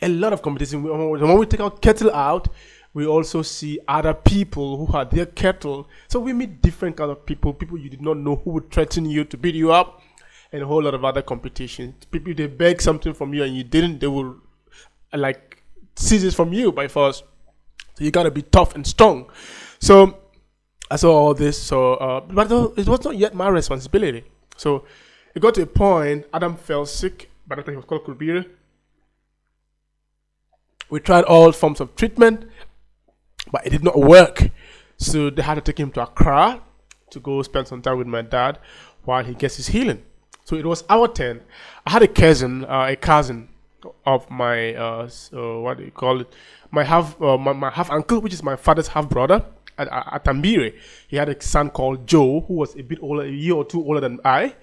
a 0.00 0.08
lot 0.08 0.32
of 0.32 0.42
competition. 0.42 0.82
When 0.82 1.38
we 1.38 1.46
take 1.46 1.60
our 1.60 1.70
kettle 1.70 2.10
out, 2.12 2.48
we 2.94 3.06
also 3.06 3.42
see 3.42 3.78
other 3.86 4.14
people 4.14 4.78
who 4.78 4.86
had 4.86 5.10
their 5.10 5.26
cattle. 5.26 5.88
So 6.08 6.18
we 6.18 6.32
meet 6.32 6.62
different 6.62 6.96
kind 6.96 7.10
of 7.10 7.24
people, 7.24 7.52
people 7.52 7.78
you 7.78 7.90
did 7.90 8.02
not 8.02 8.16
know 8.16 8.36
who 8.36 8.50
would 8.50 8.70
threaten 8.72 9.04
you 9.04 9.24
to 9.24 9.36
beat 9.36 9.54
you 9.54 9.72
up, 9.72 10.02
and 10.52 10.62
a 10.62 10.66
whole 10.66 10.82
lot 10.82 10.94
of 10.94 11.04
other 11.04 11.22
competition. 11.22 11.94
People 12.10 12.34
they 12.34 12.46
beg 12.46 12.82
something 12.82 13.14
from 13.14 13.32
you 13.34 13.44
and 13.44 13.54
you 13.54 13.62
didn't, 13.62 14.00
they 14.00 14.08
will 14.08 14.38
like 15.12 15.62
seize 15.94 16.24
it 16.24 16.34
from 16.34 16.52
you 16.52 16.72
by 16.72 16.88
force. 16.88 17.22
So 18.00 18.04
you 18.04 18.10
gotta 18.10 18.30
be 18.30 18.40
tough 18.40 18.74
and 18.74 18.86
strong. 18.86 19.30
So 19.78 20.16
I 20.90 20.96
saw 20.96 21.12
all 21.12 21.34
this. 21.34 21.62
So, 21.62 21.96
uh, 21.96 22.20
but 22.20 22.50
it 22.78 22.88
was 22.88 23.04
not 23.04 23.18
yet 23.18 23.34
my 23.34 23.48
responsibility. 23.48 24.24
So 24.56 24.86
it 25.34 25.40
got 25.40 25.52
to 25.56 25.62
a 25.62 25.66
point, 25.66 26.24
Adam 26.32 26.56
fell 26.56 26.86
sick. 26.86 27.30
By 27.46 27.56
the 27.56 27.62
time 27.62 27.74
he 27.74 27.76
was 27.76 27.84
called 27.84 28.04
Kulbiri. 28.04 28.48
We 30.88 31.00
tried 31.00 31.24
all 31.24 31.52
forms 31.52 31.78
of 31.82 31.94
treatment, 31.94 32.48
but 33.52 33.66
it 33.66 33.70
did 33.70 33.84
not 33.84 33.98
work. 33.98 34.48
So 34.96 35.28
they 35.28 35.42
had 35.42 35.56
to 35.56 35.60
take 35.60 35.78
him 35.78 35.90
to 35.92 36.02
Accra 36.04 36.62
to 37.10 37.20
go 37.20 37.42
spend 37.42 37.68
some 37.68 37.82
time 37.82 37.98
with 37.98 38.06
my 38.06 38.22
dad 38.22 38.60
while 39.04 39.22
he 39.22 39.34
gets 39.34 39.56
his 39.56 39.66
healing. 39.66 40.02
So 40.44 40.56
it 40.56 40.64
was 40.64 40.84
our 40.88 41.06
turn. 41.06 41.42
I 41.86 41.90
had 41.90 42.02
a 42.02 42.08
cousin, 42.08 42.64
uh, 42.64 42.86
a 42.88 42.96
cousin 42.96 43.50
of 44.06 44.30
my, 44.30 44.74
uh, 44.74 45.08
so 45.08 45.60
what 45.62 45.78
do 45.78 45.84
you 45.84 45.90
call 45.90 46.20
it? 46.20 46.32
My 46.70 46.84
half, 46.84 47.20
uh, 47.20 47.36
my, 47.36 47.52
my 47.52 47.70
half 47.70 47.90
uncle, 47.90 48.20
which 48.20 48.32
is 48.32 48.42
my 48.42 48.56
father's 48.56 48.88
half 48.88 49.08
brother 49.08 49.44
at, 49.78 49.88
at 49.88 50.24
Tambire. 50.24 50.74
He 51.08 51.16
had 51.16 51.28
a 51.28 51.40
son 51.42 51.70
called 51.70 52.06
Joe, 52.06 52.40
who 52.40 52.54
was 52.54 52.76
a 52.76 52.82
bit 52.82 52.98
older, 53.02 53.24
a 53.24 53.30
year 53.30 53.54
or 53.54 53.64
two 53.64 53.82
older 53.84 54.00
than 54.00 54.20
I, 54.24 54.54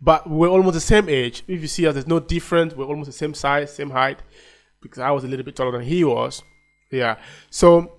but 0.00 0.28
we 0.28 0.36
we're 0.36 0.48
almost 0.48 0.74
the 0.74 0.80
same 0.80 1.08
age. 1.08 1.42
If 1.48 1.60
you 1.60 1.68
see 1.68 1.86
us, 1.86 1.94
there's 1.94 2.06
no 2.06 2.20
difference. 2.20 2.74
We're 2.74 2.86
almost 2.86 3.06
the 3.06 3.16
same 3.16 3.34
size, 3.34 3.74
same 3.74 3.90
height, 3.90 4.20
because 4.80 4.98
I 4.98 5.10
was 5.10 5.24
a 5.24 5.28
little 5.28 5.44
bit 5.44 5.56
taller 5.56 5.72
than 5.72 5.82
he 5.82 6.04
was. 6.04 6.42
Yeah. 6.90 7.16
So, 7.50 7.92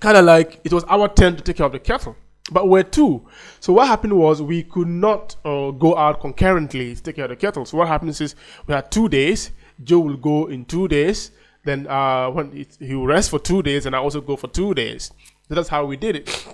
kind 0.00 0.16
of 0.16 0.24
like 0.24 0.60
it 0.64 0.72
was 0.72 0.84
our 0.84 1.08
turn 1.12 1.36
to 1.36 1.42
take 1.42 1.56
care 1.56 1.66
of 1.66 1.72
the 1.72 1.78
cattle 1.78 2.16
but 2.50 2.68
we're 2.68 2.82
two. 2.82 3.26
So 3.60 3.72
what 3.72 3.88
happened 3.88 4.12
was 4.12 4.40
we 4.40 4.62
could 4.62 4.88
not 4.88 5.36
uh, 5.44 5.72
go 5.72 5.96
out 5.96 6.20
concurrently 6.20 6.94
to 6.94 7.02
take 7.02 7.16
care 7.16 7.24
of 7.24 7.30
the 7.30 7.36
cattle. 7.36 7.64
So 7.64 7.78
what 7.78 7.88
happens 7.88 8.20
is 8.20 8.34
we 8.66 8.74
had 8.74 8.90
two 8.90 9.08
days. 9.08 9.50
Joe 9.82 10.00
will 10.00 10.16
go 10.16 10.46
in 10.46 10.64
two 10.64 10.88
days. 10.88 11.30
Then 11.64 11.86
uh, 11.88 12.30
when 12.30 12.56
it, 12.56 12.76
he 12.78 12.94
will 12.94 13.06
rest 13.06 13.30
for 13.30 13.38
two 13.38 13.62
days, 13.62 13.86
and 13.86 13.96
I 13.96 13.98
also 13.98 14.20
go 14.20 14.36
for 14.36 14.48
two 14.48 14.74
days. 14.74 15.10
So 15.48 15.54
that's 15.54 15.68
how 15.68 15.84
we 15.84 15.96
did 15.96 16.16
it. 16.16 16.46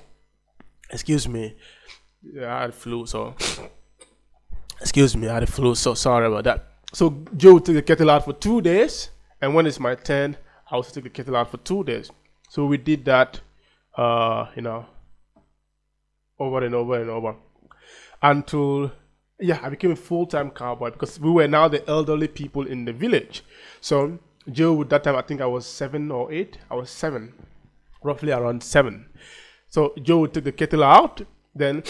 Excuse 0.91 1.29
me. 1.29 1.57
Yeah, 2.23 2.57
I 2.57 2.61
had 2.63 2.75
flu, 2.75 3.05
so 3.07 3.35
excuse 4.83 5.17
me, 5.17 5.29
I 5.29 5.35
had 5.35 5.49
flu, 5.49 5.75
so 5.75 5.95
sorry 5.95 6.27
about 6.27 6.45
that. 6.45 6.67
So 6.93 7.25
Joe 7.37 7.59
took 7.59 7.75
the 7.75 7.83
kettle 7.83 8.11
out 8.11 8.25
for 8.25 8.33
two 8.33 8.61
days, 8.61 9.11
and 9.41 9.55
when 9.55 9.67
it's 9.67 9.81
my 9.81 9.95
turn, 9.95 10.37
I 10.71 10.75
also 10.77 10.93
took 10.93 11.05
the 11.05 11.11
kettle 11.11 11.37
out 11.37 11.51
for 11.51 11.57
two 11.59 11.83
days. 11.85 12.11
So 12.51 12.67
we 12.67 12.77
did 12.77 13.05
that, 13.07 13.41
uh, 13.97 14.47
you 14.55 14.63
know, 14.63 14.87
over 16.39 16.65
and 16.65 16.75
over 16.75 17.01
and 17.01 17.11
over 17.11 17.37
until 18.21 18.93
yeah, 19.43 19.59
I 19.63 19.69
became 19.69 19.91
a 19.91 19.97
full 19.97 20.27
time 20.27 20.51
cowboy 20.51 20.91
because 20.91 21.19
we 21.19 21.31
were 21.31 21.49
now 21.49 21.69
the 21.69 21.87
elderly 21.89 22.29
people 22.29 22.67
in 22.67 22.85
the 22.85 22.93
village. 22.93 23.45
So 23.81 24.19
Joe, 24.51 24.81
at 24.83 24.91
that 24.91 25.05
time, 25.05 25.17
I 25.17 25.23
think 25.23 25.41
I 25.41 25.47
was 25.47 25.67
seven 25.67 26.11
or 26.11 26.33
eight. 26.33 26.59
I 26.71 26.75
was 26.75 26.91
seven, 26.91 27.35
roughly 28.03 28.33
around 28.33 28.63
seven. 28.63 29.07
So 29.69 29.95
Joe 30.03 30.19
would 30.21 30.35
take 30.35 30.45
the 30.45 30.53
kettle 30.53 30.85
out, 30.85 31.23
then 31.55 31.83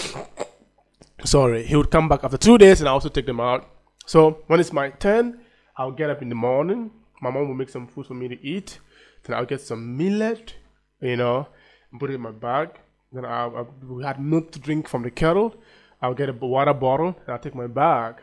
sorry, 1.24 1.64
he 1.64 1.76
would 1.76 1.90
come 1.90 2.08
back 2.08 2.24
after 2.24 2.38
two 2.38 2.58
days, 2.58 2.80
and 2.80 2.88
I 2.88 2.92
also 2.92 3.08
take 3.08 3.26
them 3.26 3.40
out. 3.40 3.68
So 4.06 4.42
when 4.46 4.60
it's 4.60 4.72
my 4.72 4.90
turn, 4.90 5.40
I'll 5.76 5.92
get 5.92 6.10
up 6.10 6.22
in 6.22 6.28
the 6.28 6.34
morning. 6.34 6.90
My 7.20 7.30
mom 7.30 7.48
will 7.48 7.54
make 7.54 7.70
some 7.70 7.86
food 7.86 8.06
for 8.06 8.14
me 8.14 8.28
to 8.28 8.46
eat. 8.46 8.78
Then 9.24 9.36
I'll 9.36 9.46
get 9.46 9.60
some 9.60 9.96
millet, 9.96 10.54
you 11.00 11.16
know, 11.16 11.48
and 11.90 12.00
put 12.00 12.10
it 12.10 12.14
in 12.14 12.20
my 12.20 12.32
bag. 12.32 12.70
Then 13.12 13.24
I, 13.24 13.46
I 13.46 13.64
we 13.86 14.04
had 14.04 14.20
milk 14.20 14.52
to 14.52 14.58
drink 14.58 14.88
from 14.88 15.02
the 15.02 15.10
kettle. 15.10 15.54
I'll 16.02 16.14
get 16.14 16.28
a 16.28 16.32
water 16.32 16.74
bottle 16.74 17.16
and 17.24 17.28
I'll 17.28 17.38
take 17.38 17.54
my 17.54 17.68
bag. 17.68 18.16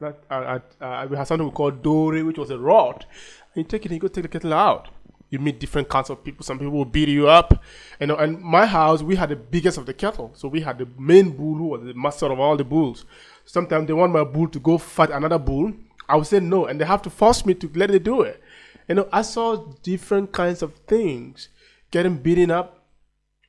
That, 0.00 0.22
I, 0.30 0.60
I, 0.80 1.06
we 1.06 1.16
had 1.16 1.26
something 1.26 1.46
we 1.46 1.52
called 1.52 1.82
dore, 1.82 2.22
which 2.24 2.38
was 2.38 2.50
a 2.50 2.58
rod. 2.58 3.06
And 3.54 3.64
you 3.64 3.68
take 3.68 3.86
it 3.86 3.90
and 3.90 3.94
you 3.96 4.00
go 4.00 4.08
take 4.08 4.22
the 4.22 4.28
kettle 4.28 4.52
out. 4.52 4.88
You 5.30 5.38
meet 5.38 5.58
different 5.58 5.88
kinds 5.88 6.10
of 6.10 6.22
people. 6.22 6.44
Some 6.44 6.58
people 6.58 6.74
will 6.74 6.84
beat 6.84 7.08
you 7.08 7.26
up. 7.26 7.62
And 7.98 8.12
my 8.42 8.66
house, 8.66 9.02
we 9.02 9.16
had 9.16 9.30
the 9.30 9.36
biggest 9.36 9.78
of 9.78 9.86
the 9.86 9.94
kettle. 9.94 10.30
So 10.34 10.46
we 10.46 10.60
had 10.60 10.76
the 10.76 10.86
main 10.98 11.30
bull 11.30 11.54
who 11.54 11.68
was 11.68 11.82
the 11.84 11.94
master 11.94 12.26
of 12.30 12.38
all 12.38 12.54
the 12.56 12.64
bulls. 12.64 13.06
Sometimes 13.46 13.86
they 13.86 13.94
want 13.94 14.12
my 14.12 14.24
bull 14.24 14.48
to 14.48 14.60
go 14.60 14.76
fight 14.76 15.10
another 15.10 15.38
bull. 15.38 15.72
I 16.06 16.16
would 16.16 16.26
say 16.26 16.40
no, 16.40 16.66
and 16.66 16.78
they 16.78 16.84
have 16.84 17.00
to 17.02 17.10
force 17.10 17.46
me 17.46 17.54
to 17.54 17.70
let 17.74 17.90
it 17.90 18.04
do 18.04 18.20
it. 18.20 18.42
You 18.88 18.96
know, 18.96 19.08
I 19.10 19.22
saw 19.22 19.56
different 19.82 20.32
kinds 20.32 20.60
of 20.60 20.74
things. 20.86 21.48
Getting 21.90 22.18
beaten 22.18 22.50
up, 22.50 22.81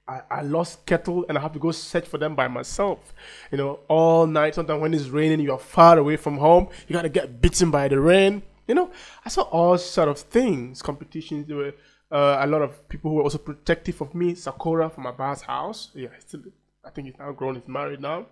I, 0.08 0.22
I 0.30 0.42
lost 0.42 0.86
kettle 0.86 1.26
and 1.30 1.38
I 1.38 1.42
have 1.42 1.54
to 1.54 1.60
go 1.60 1.72
search 1.72 2.08
for 2.08 2.18
them 2.18 2.36
by 2.36 2.48
myself. 2.48 3.14
You 3.52 3.58
know, 3.58 3.80
all 3.88 4.28
night. 4.28 4.56
Sometimes 4.56 4.82
when 4.82 4.94
it's 4.94 5.08
raining, 5.08 5.40
you 5.40 5.54
are 5.54 5.60
far 5.60 5.98
away 5.98 6.18
from 6.18 6.38
home. 6.38 6.68
You 6.88 6.94
gotta 6.94 7.10
get 7.10 7.42
bitten 7.42 7.72
by 7.72 7.88
the 7.88 8.00
rain. 8.00 8.44
You 8.68 8.76
know, 8.76 8.92
I 9.26 9.30
saw 9.30 9.44
all 9.44 9.78
sort 9.78 10.10
of 10.10 10.20
things. 10.20 10.82
Competitions. 10.82 11.48
There 11.48 11.58
were 11.58 11.74
uh, 12.12 12.38
a 12.40 12.48
lot 12.48 12.62
of 12.62 12.88
people 12.90 13.12
who 13.12 13.18
were 13.18 13.24
also 13.24 13.38
protective 13.38 14.02
of 14.02 14.14
me. 14.14 14.36
Sakura 14.36 14.90
from 14.90 15.04
my 15.04 15.12
boss' 15.12 15.42
house. 15.42 15.92
Yeah, 15.94 16.10
still, 16.20 16.42
I 16.84 16.90
think 16.90 17.08
he's 17.08 17.18
now 17.18 17.32
grown. 17.32 17.56
He's 17.56 17.68
married 17.68 18.02
now. 18.02 18.26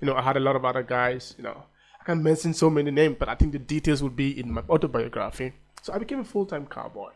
You 0.00 0.06
know, 0.06 0.14
I 0.14 0.22
had 0.22 0.36
a 0.36 0.40
lot 0.40 0.56
of 0.56 0.64
other 0.64 0.82
guys. 0.82 1.34
You 1.36 1.44
know, 1.44 1.64
I 2.00 2.04
can't 2.04 2.22
mention 2.22 2.54
so 2.54 2.70
many 2.70 2.90
names, 2.90 3.16
but 3.18 3.28
I 3.28 3.34
think 3.34 3.52
the 3.52 3.58
details 3.58 4.02
would 4.02 4.16
be 4.16 4.38
in 4.38 4.52
my 4.52 4.62
autobiography. 4.68 5.52
So 5.82 5.92
I 5.92 5.98
became 5.98 6.20
a 6.20 6.24
full-time 6.24 6.66
cowboy. 6.66 7.10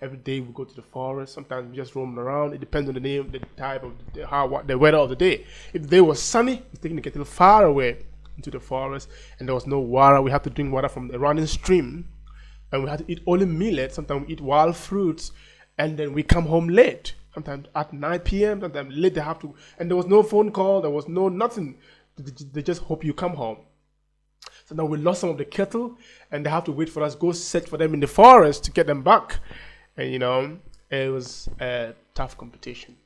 Every 0.00 0.16
day 0.16 0.40
we 0.40 0.52
go 0.52 0.64
to 0.64 0.74
the 0.74 0.82
forest. 0.82 1.34
Sometimes 1.34 1.70
we 1.70 1.76
just 1.76 1.94
roam 1.94 2.18
around. 2.18 2.54
It 2.54 2.60
depends 2.60 2.88
on 2.88 2.94
the 2.94 3.00
name, 3.00 3.30
the 3.30 3.40
type 3.56 3.82
of 3.82 3.92
the, 4.14 4.26
how 4.26 4.46
what 4.46 4.66
the 4.66 4.78
weather 4.78 4.98
of 4.98 5.10
the 5.10 5.16
day. 5.16 5.44
If 5.74 5.82
the 5.82 5.88
day 5.88 6.00
was 6.00 6.22
sunny, 6.22 6.56
we're 6.56 6.80
taking 6.80 6.96
the 6.96 7.02
kettle 7.02 7.24
far 7.24 7.64
away 7.64 7.98
into 8.36 8.50
the 8.50 8.60
forest, 8.60 9.08
and 9.38 9.46
there 9.46 9.54
was 9.54 9.66
no 9.66 9.78
water. 9.80 10.22
We 10.22 10.30
had 10.30 10.44
to 10.44 10.50
drink 10.50 10.72
water 10.72 10.88
from 10.88 11.08
the 11.08 11.18
running 11.18 11.46
stream, 11.46 12.08
and 12.72 12.82
we 12.82 12.88
had 12.88 13.00
to 13.00 13.12
eat 13.12 13.20
only 13.26 13.46
millet. 13.46 13.92
Sometimes 13.92 14.26
we 14.26 14.32
eat 14.32 14.40
wild 14.40 14.76
fruits, 14.76 15.32
and 15.76 15.98
then 15.98 16.14
we 16.14 16.22
come 16.22 16.46
home 16.46 16.68
late. 16.68 17.14
Sometimes 17.34 17.66
at 17.74 17.92
9 17.92 18.18
p.m. 18.20 18.60
Sometimes 18.60 18.94
late. 18.96 19.14
They 19.14 19.20
have 19.20 19.38
to, 19.40 19.54
and 19.78 19.90
there 19.90 19.96
was 19.96 20.06
no 20.06 20.22
phone 20.22 20.50
call. 20.50 20.80
There 20.80 20.90
was 20.90 21.08
no 21.08 21.28
nothing. 21.28 21.78
They 22.16 22.62
just 22.62 22.82
hope 22.82 23.04
you 23.04 23.12
come 23.12 23.34
home. 23.34 23.58
So 24.64 24.74
now 24.74 24.84
we 24.84 24.98
lost 24.98 25.20
some 25.20 25.30
of 25.30 25.38
the 25.38 25.44
cattle, 25.44 25.98
and 26.30 26.46
they 26.46 26.50
have 26.50 26.64
to 26.64 26.72
wait 26.72 26.88
for 26.88 27.02
us 27.02 27.14
go 27.14 27.32
search 27.32 27.68
for 27.68 27.76
them 27.76 27.92
in 27.92 28.00
the 28.00 28.06
forest 28.06 28.64
to 28.64 28.70
get 28.70 28.86
them 28.86 29.02
back 29.02 29.40
and 30.00 30.12
you 30.12 30.18
know 30.18 30.58
it 30.90 31.12
was 31.12 31.48
a 31.60 31.92
tough 32.14 32.36
competition 32.36 32.96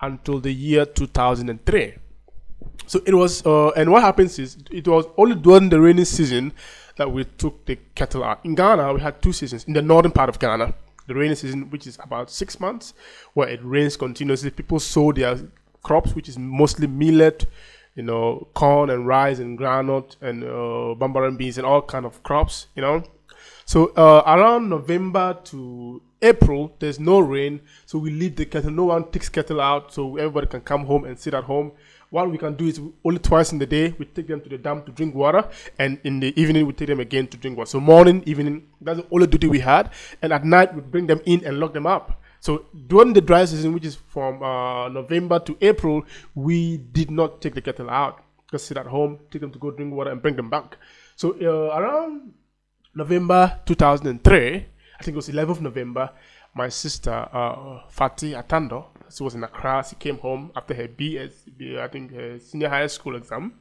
until 0.00 0.38
the 0.40 0.52
year 0.52 0.84
2003 0.84 1.94
so 2.86 3.00
it 3.06 3.14
was 3.14 3.44
uh, 3.46 3.70
and 3.70 3.90
what 3.90 4.02
happens 4.02 4.38
is 4.38 4.58
it 4.70 4.86
was 4.86 5.06
only 5.16 5.34
during 5.34 5.68
the 5.70 5.80
rainy 5.80 6.04
season 6.04 6.52
that 6.96 7.10
we 7.10 7.24
took 7.24 7.64
the 7.66 7.76
cattle 7.94 8.22
out. 8.22 8.40
In 8.44 8.54
ghana 8.54 8.92
we 8.92 9.00
had 9.00 9.20
two 9.22 9.32
seasons 9.32 9.64
in 9.64 9.72
the 9.72 9.82
northern 9.82 10.12
part 10.12 10.28
of 10.28 10.38
ghana 10.38 10.74
the 11.06 11.14
rainy 11.14 11.34
season 11.34 11.70
which 11.70 11.86
is 11.86 11.98
about 12.02 12.30
six 12.30 12.60
months 12.60 12.94
where 13.34 13.48
it 13.48 13.60
rains 13.62 13.96
continuously. 13.96 14.50
People 14.50 14.80
sow 14.80 15.12
their 15.12 15.38
crops 15.82 16.14
which 16.14 16.28
is 16.28 16.38
mostly 16.38 16.86
millet 16.86 17.46
you 17.94 18.02
know 18.02 18.46
corn 18.54 18.90
and 18.90 19.06
rice 19.06 19.38
and 19.38 19.58
groundnut 19.58 20.16
and 20.20 20.42
uh, 20.44 20.94
bambara 20.98 21.36
beans 21.36 21.58
and 21.58 21.66
all 21.66 21.82
kind 21.82 22.04
of 22.06 22.22
crops 22.22 22.66
you 22.74 22.82
know 22.82 23.02
so 23.64 23.92
uh, 23.96 24.22
around 24.26 24.68
november 24.68 25.38
to 25.44 26.02
April, 26.22 26.74
there's 26.78 26.98
no 26.98 27.20
rain, 27.20 27.60
so 27.84 27.98
we 27.98 28.10
leave 28.10 28.36
the 28.36 28.46
kettle. 28.46 28.70
No 28.70 28.84
one 28.84 29.10
takes 29.10 29.28
kettle 29.28 29.60
out, 29.60 29.92
so 29.92 30.16
everybody 30.16 30.46
can 30.46 30.62
come 30.62 30.86
home 30.86 31.04
and 31.04 31.18
sit 31.18 31.34
at 31.34 31.44
home. 31.44 31.72
What 32.08 32.30
we 32.30 32.38
can 32.38 32.54
do 32.54 32.66
is 32.66 32.80
only 33.04 33.18
twice 33.18 33.52
in 33.52 33.58
the 33.58 33.66
day 33.66 33.94
we 33.98 34.06
take 34.06 34.28
them 34.28 34.40
to 34.40 34.48
the 34.48 34.56
dam 34.56 34.84
to 34.84 34.92
drink 34.92 35.14
water, 35.14 35.46
and 35.78 35.98
in 36.04 36.20
the 36.20 36.32
evening 36.40 36.66
we 36.66 36.72
take 36.72 36.88
them 36.88 37.00
again 37.00 37.26
to 37.26 37.36
drink 37.36 37.58
water. 37.58 37.68
So 37.68 37.80
morning, 37.80 38.22
evening, 38.24 38.68
that's 38.80 39.00
all 39.00 39.04
the 39.04 39.14
only 39.14 39.26
duty 39.26 39.48
we 39.48 39.58
had, 39.58 39.90
and 40.22 40.32
at 40.32 40.44
night 40.44 40.74
we 40.74 40.80
bring 40.80 41.06
them 41.06 41.20
in 41.26 41.44
and 41.44 41.60
lock 41.60 41.74
them 41.74 41.86
up. 41.86 42.22
So 42.40 42.66
during 42.86 43.12
the 43.12 43.20
dry 43.20 43.44
season, 43.44 43.74
which 43.74 43.84
is 43.84 43.96
from 43.96 44.42
uh, 44.42 44.88
November 44.88 45.40
to 45.40 45.58
April, 45.60 46.04
we 46.34 46.78
did 46.78 47.10
not 47.10 47.42
take 47.42 47.54
the 47.54 47.60
kettle 47.60 47.90
out. 47.90 48.22
Just 48.50 48.66
sit 48.66 48.78
at 48.78 48.86
home, 48.86 49.18
take 49.30 49.42
them 49.42 49.50
to 49.50 49.58
go 49.58 49.70
drink 49.70 49.92
water, 49.92 50.10
and 50.10 50.22
bring 50.22 50.36
them 50.36 50.48
back. 50.48 50.78
So 51.16 51.34
uh, 51.40 51.74
around 51.76 52.32
November 52.94 53.60
2003, 53.66 54.66
I 54.98 55.02
think 55.02 55.14
it 55.14 55.16
was 55.16 55.28
11th 55.28 55.60
November, 55.60 56.10
my 56.54 56.68
sister, 56.68 57.28
uh, 57.32 57.80
Fatih 57.90 58.40
Atando, 58.40 58.86
she 59.14 59.22
was 59.22 59.34
in 59.34 59.44
Accra. 59.44 59.84
She 59.88 59.96
came 59.96 60.18
home 60.18 60.50
after 60.56 60.74
her 60.74 60.88
BS, 60.88 61.78
I 61.78 61.88
think 61.88 62.12
her 62.12 62.38
senior 62.38 62.68
high 62.68 62.86
school 62.86 63.16
exam. 63.16 63.54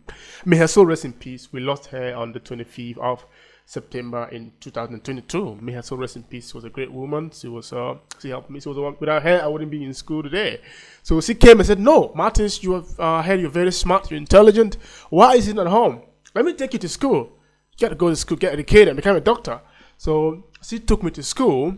May 0.45 0.57
her 0.57 0.67
soul 0.67 0.85
rest 0.85 1.05
in 1.05 1.13
peace. 1.13 1.51
We 1.51 1.59
lost 1.59 1.87
her 1.87 2.15
on 2.15 2.31
the 2.31 2.39
25th 2.39 2.97
of 2.97 3.25
September 3.65 4.27
in 4.31 4.53
2022. 4.59 5.57
May 5.61 5.73
her 5.73 5.81
soul 5.81 5.99
rest 5.99 6.15
in 6.15 6.23
peace. 6.23 6.49
She 6.49 6.57
was 6.57 6.63
a 6.63 6.69
great 6.69 6.91
woman. 6.91 7.31
She 7.31 7.47
was, 7.47 7.71
uh, 7.71 7.95
she 8.19 8.29
helped 8.29 8.49
me. 8.49 8.59
She 8.59 8.69
was 8.69 8.75
the 8.77 8.81
one, 8.81 8.95
without 8.99 9.23
her, 9.23 9.41
I 9.43 9.47
wouldn't 9.47 9.71
be 9.71 9.83
in 9.83 9.93
school 9.93 10.23
today. 10.23 10.61
So 11.03 11.21
she 11.21 11.35
came 11.35 11.59
and 11.59 11.67
said, 11.67 11.79
No, 11.79 12.11
Martins, 12.15 12.63
you 12.63 12.73
have 12.73 12.99
uh, 12.99 13.21
heard 13.21 13.39
you're 13.39 13.49
very 13.49 13.71
smart, 13.71 14.09
you're 14.09 14.17
intelligent. 14.17 14.77
Why 15.09 15.35
is 15.35 15.47
it 15.47 15.57
at 15.57 15.67
home? 15.67 16.01
Let 16.33 16.45
me 16.45 16.53
take 16.53 16.73
you 16.73 16.79
to 16.79 16.89
school. 16.89 17.37
You 17.77 17.85
got 17.85 17.89
to 17.89 17.95
go 17.95 18.09
to 18.09 18.15
school, 18.15 18.37
get 18.37 18.53
educated, 18.53 18.89
and 18.89 18.95
become 18.95 19.15
a 19.15 19.21
doctor. 19.21 19.61
So 19.97 20.45
she 20.61 20.79
took 20.79 21.03
me 21.03 21.11
to 21.11 21.23
school. 21.23 21.77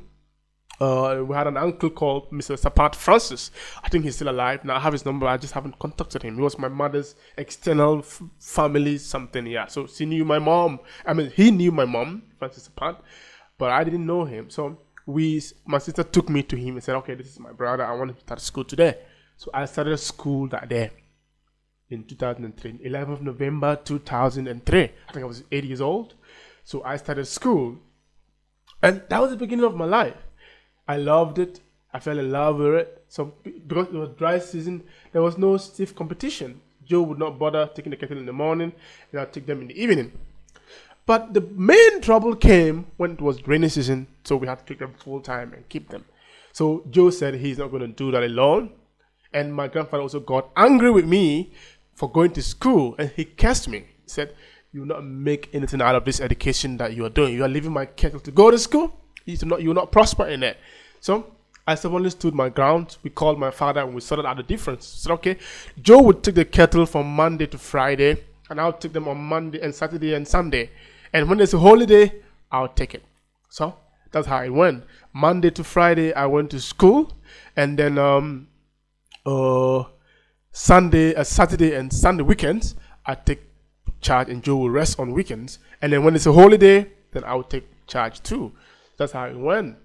Uh, 0.80 1.24
we 1.26 1.34
had 1.34 1.48
an 1.48 1.56
uncle 1.56 1.90
called 1.90 2.30
Mr. 2.32 2.60
Sapat 2.60 2.96
Francis. 2.96 3.50
I 3.82 3.88
think 3.88 4.04
he's 4.04 4.16
still 4.16 4.30
alive. 4.30 4.66
Now 4.66 4.76
I 4.76 4.80
have 4.80 4.92
his 4.92 5.06
number. 5.06 5.26
I 5.26 5.38
just 5.38 5.54
haven't 5.54 5.80
contacted 5.80 6.24
him. 6.24 6.36
He 6.36 6.42
was 6.42 6.60
my 6.60 6.68
mother's 6.68 7.16
external 7.38 8.00
f- 8.00 8.22
family 8.40 8.98
something. 8.98 9.48
Yeah. 9.48 9.68
So 9.68 9.88
she 9.88 10.06
knew 10.06 10.26
my 10.26 10.40
mom. 10.40 10.80
I 11.06 11.14
mean, 11.14 11.32
he 11.34 11.50
knew 11.52 11.72
my 11.72 11.86
mom, 11.86 12.24
Francis 12.38 12.68
Sapat, 12.68 12.98
but 13.58 13.72
I 13.72 13.86
didn't 13.86 14.06
know 14.06 14.26
him. 14.26 14.50
So 14.50 14.80
we, 15.06 15.42
my 15.66 15.78
sister 15.78 16.04
took 16.04 16.30
me 16.30 16.44
to 16.44 16.58
him 16.58 16.76
and 16.76 16.84
said, 16.84 16.96
"Okay, 16.96 17.16
this 17.16 17.28
is 17.28 17.40
my 17.40 17.54
brother. 17.54 17.86
I 17.86 17.96
want 17.96 18.10
him 18.12 18.16
to 18.16 18.22
start 18.22 18.42
school 18.42 18.66
today." 18.66 18.98
So 19.38 19.52
I 19.54 19.66
started 19.66 19.96
school 19.98 20.50
that 20.50 20.68
day. 20.68 20.92
In 21.90 22.04
2003, 22.04 22.80
11th 22.86 23.14
of 23.14 23.22
November 23.22 23.76
2003. 23.76 24.84
I 24.84 25.12
think 25.12 25.24
I 25.24 25.28
was 25.28 25.44
eight 25.52 25.64
years 25.64 25.82
old. 25.82 26.16
So 26.64 26.84
I 26.84 26.98
started 26.98 27.26
school. 27.26 27.78
And 28.82 29.04
that 29.10 29.22
was 29.22 29.32
the 29.32 29.38
beginning 29.38 29.66
of 29.66 29.76
my 29.76 29.86
life. 29.86 30.18
I 30.88 30.98
loved 30.98 31.40
it. 31.40 31.62
I 31.94 32.00
fell 32.00 32.20
in 32.20 32.32
love 32.32 32.58
with 32.58 32.76
it. 32.76 33.06
So 33.08 33.36
because 33.44 33.88
it 33.88 33.94
was 33.94 34.10
dry 34.18 34.40
season, 34.40 34.84
there 35.12 35.22
was 35.22 35.38
no 35.38 35.58
stiff 35.58 35.96
competition. 35.96 36.62
Joe 36.84 37.02
would 37.04 37.20
not 37.20 37.40
bother 37.40 37.70
taking 37.74 37.92
the 37.92 37.98
kettle 37.98 38.18
in 38.18 38.26
the 38.26 38.34
morning, 38.34 38.72
and 39.12 39.22
I'd 39.22 39.34
take 39.34 39.46
them 39.46 39.62
in 39.62 39.68
the 39.68 39.82
evening. 39.82 40.12
But 41.06 41.34
the 41.34 41.42
main 41.42 42.02
trouble 42.02 42.36
came 42.36 42.88
when 42.98 43.12
it 43.12 43.22
was 43.22 43.48
rainy 43.48 43.70
season, 43.70 44.08
so 44.24 44.36
we 44.38 44.48
had 44.48 44.60
to 44.60 44.66
take 44.66 44.80
them 44.80 44.94
full 44.98 45.22
time 45.22 45.54
and 45.54 45.68
keep 45.70 45.90
them. 45.90 46.06
So 46.52 46.86
Joe 46.90 47.10
said 47.10 47.36
he's 47.36 47.58
not 47.58 47.72
going 47.72 47.82
to 47.82 47.88
do 47.88 48.12
that 48.12 48.24
alone. 48.24 48.72
And 49.34 49.54
my 49.54 49.68
grandfather 49.68 50.04
also 50.04 50.20
got 50.20 50.50
angry 50.56 50.90
with 50.90 51.06
me 51.06 51.54
for 51.96 52.12
going 52.12 52.32
to 52.32 52.44
school 52.44 52.96
and 53.00 53.10
he 53.16 53.26
cursed 53.26 53.68
me. 53.68 53.80
He 53.80 54.10
said, 54.10 54.36
You 54.72 54.82
will 54.82 54.88
not 54.88 55.04
make 55.04 55.50
anything 55.54 55.82
out 55.82 55.96
of 55.96 56.06
this 56.06 56.22
education 56.22 56.78
that 56.78 56.94
you 56.94 57.06
are 57.06 57.10
doing. 57.10 57.34
You 57.34 57.44
are 57.44 57.50
leaving 57.50 57.74
my 57.74 57.86
kettle 57.86 58.20
to 58.20 58.32
go 58.32 58.52
to 58.52 58.60
school. 58.60 59.00
You 59.26 59.38
will 59.42 59.48
not, 59.48 59.62
you 59.64 59.70
will 59.70 59.76
not 59.76 59.92
prosper 59.92 60.28
in 60.28 60.44
it. 60.44 60.58
So 61.00 61.36
I 61.68 61.76
stubbornly 61.76 62.12
stood 62.12 62.36
my 62.36 62.50
ground. 62.50 62.98
We 63.02 63.10
called 63.10 63.40
my 63.40 63.50
father 63.50 63.82
and 63.82 63.96
we 63.96 64.02
sorted 64.02 64.26
out 64.26 64.38
the 64.38 64.44
difference. 64.44 64.86
said, 64.86 65.12
okay, 65.14 65.38
Joe 65.82 66.02
would 66.04 66.24
take 66.24 66.36
the 66.36 66.46
kettle 66.46 66.86
from 66.86 67.08
Monday 67.08 67.48
to 67.48 67.58
Friday, 67.58 68.24
and 68.50 68.62
I'll 68.62 68.74
take 68.74 68.94
them 68.94 69.08
on 69.08 69.18
Monday 69.18 69.60
and 69.62 69.74
Saturday 69.74 70.14
and 70.14 70.28
Sunday. 70.28 70.70
And 71.12 71.28
when 71.28 71.40
there's 71.40 71.54
a 71.56 71.60
holiday, 71.60 72.22
I'll 72.52 72.68
take 72.68 72.94
it. 72.94 73.04
So 73.50 73.76
that's 74.12 74.28
how 74.28 74.44
it 74.44 74.50
went. 74.50 74.84
Monday 75.12 75.50
to 75.52 75.64
Friday, 75.64 76.14
I 76.14 76.28
went 76.28 76.52
to 76.52 76.60
school, 76.60 77.12
and 77.56 77.80
then 77.80 77.98
um, 77.98 78.48
uh, 79.26 79.86
Sunday, 80.58 81.14
uh, 81.14 81.22
Saturday, 81.22 81.76
and 81.76 81.92
Sunday 81.92 82.24
weekends, 82.24 82.76
I 83.06 83.16
take 83.16 83.42
charge, 84.00 84.30
and 84.30 84.42
Joe 84.42 84.56
will 84.56 84.70
rest 84.70 84.98
on 84.98 85.12
weekends. 85.12 85.60
And 85.82 85.92
then 85.92 86.06
when 86.06 86.16
it's 86.16 86.28
a 86.28 86.32
holiday, 86.32 86.90
then 87.12 87.26
I'll 87.26 87.44
take 87.44 87.68
charge 87.88 88.24
too. 88.24 88.54
That's 88.96 89.12
how 89.12 89.26
it 89.26 89.38
went. 89.38 89.76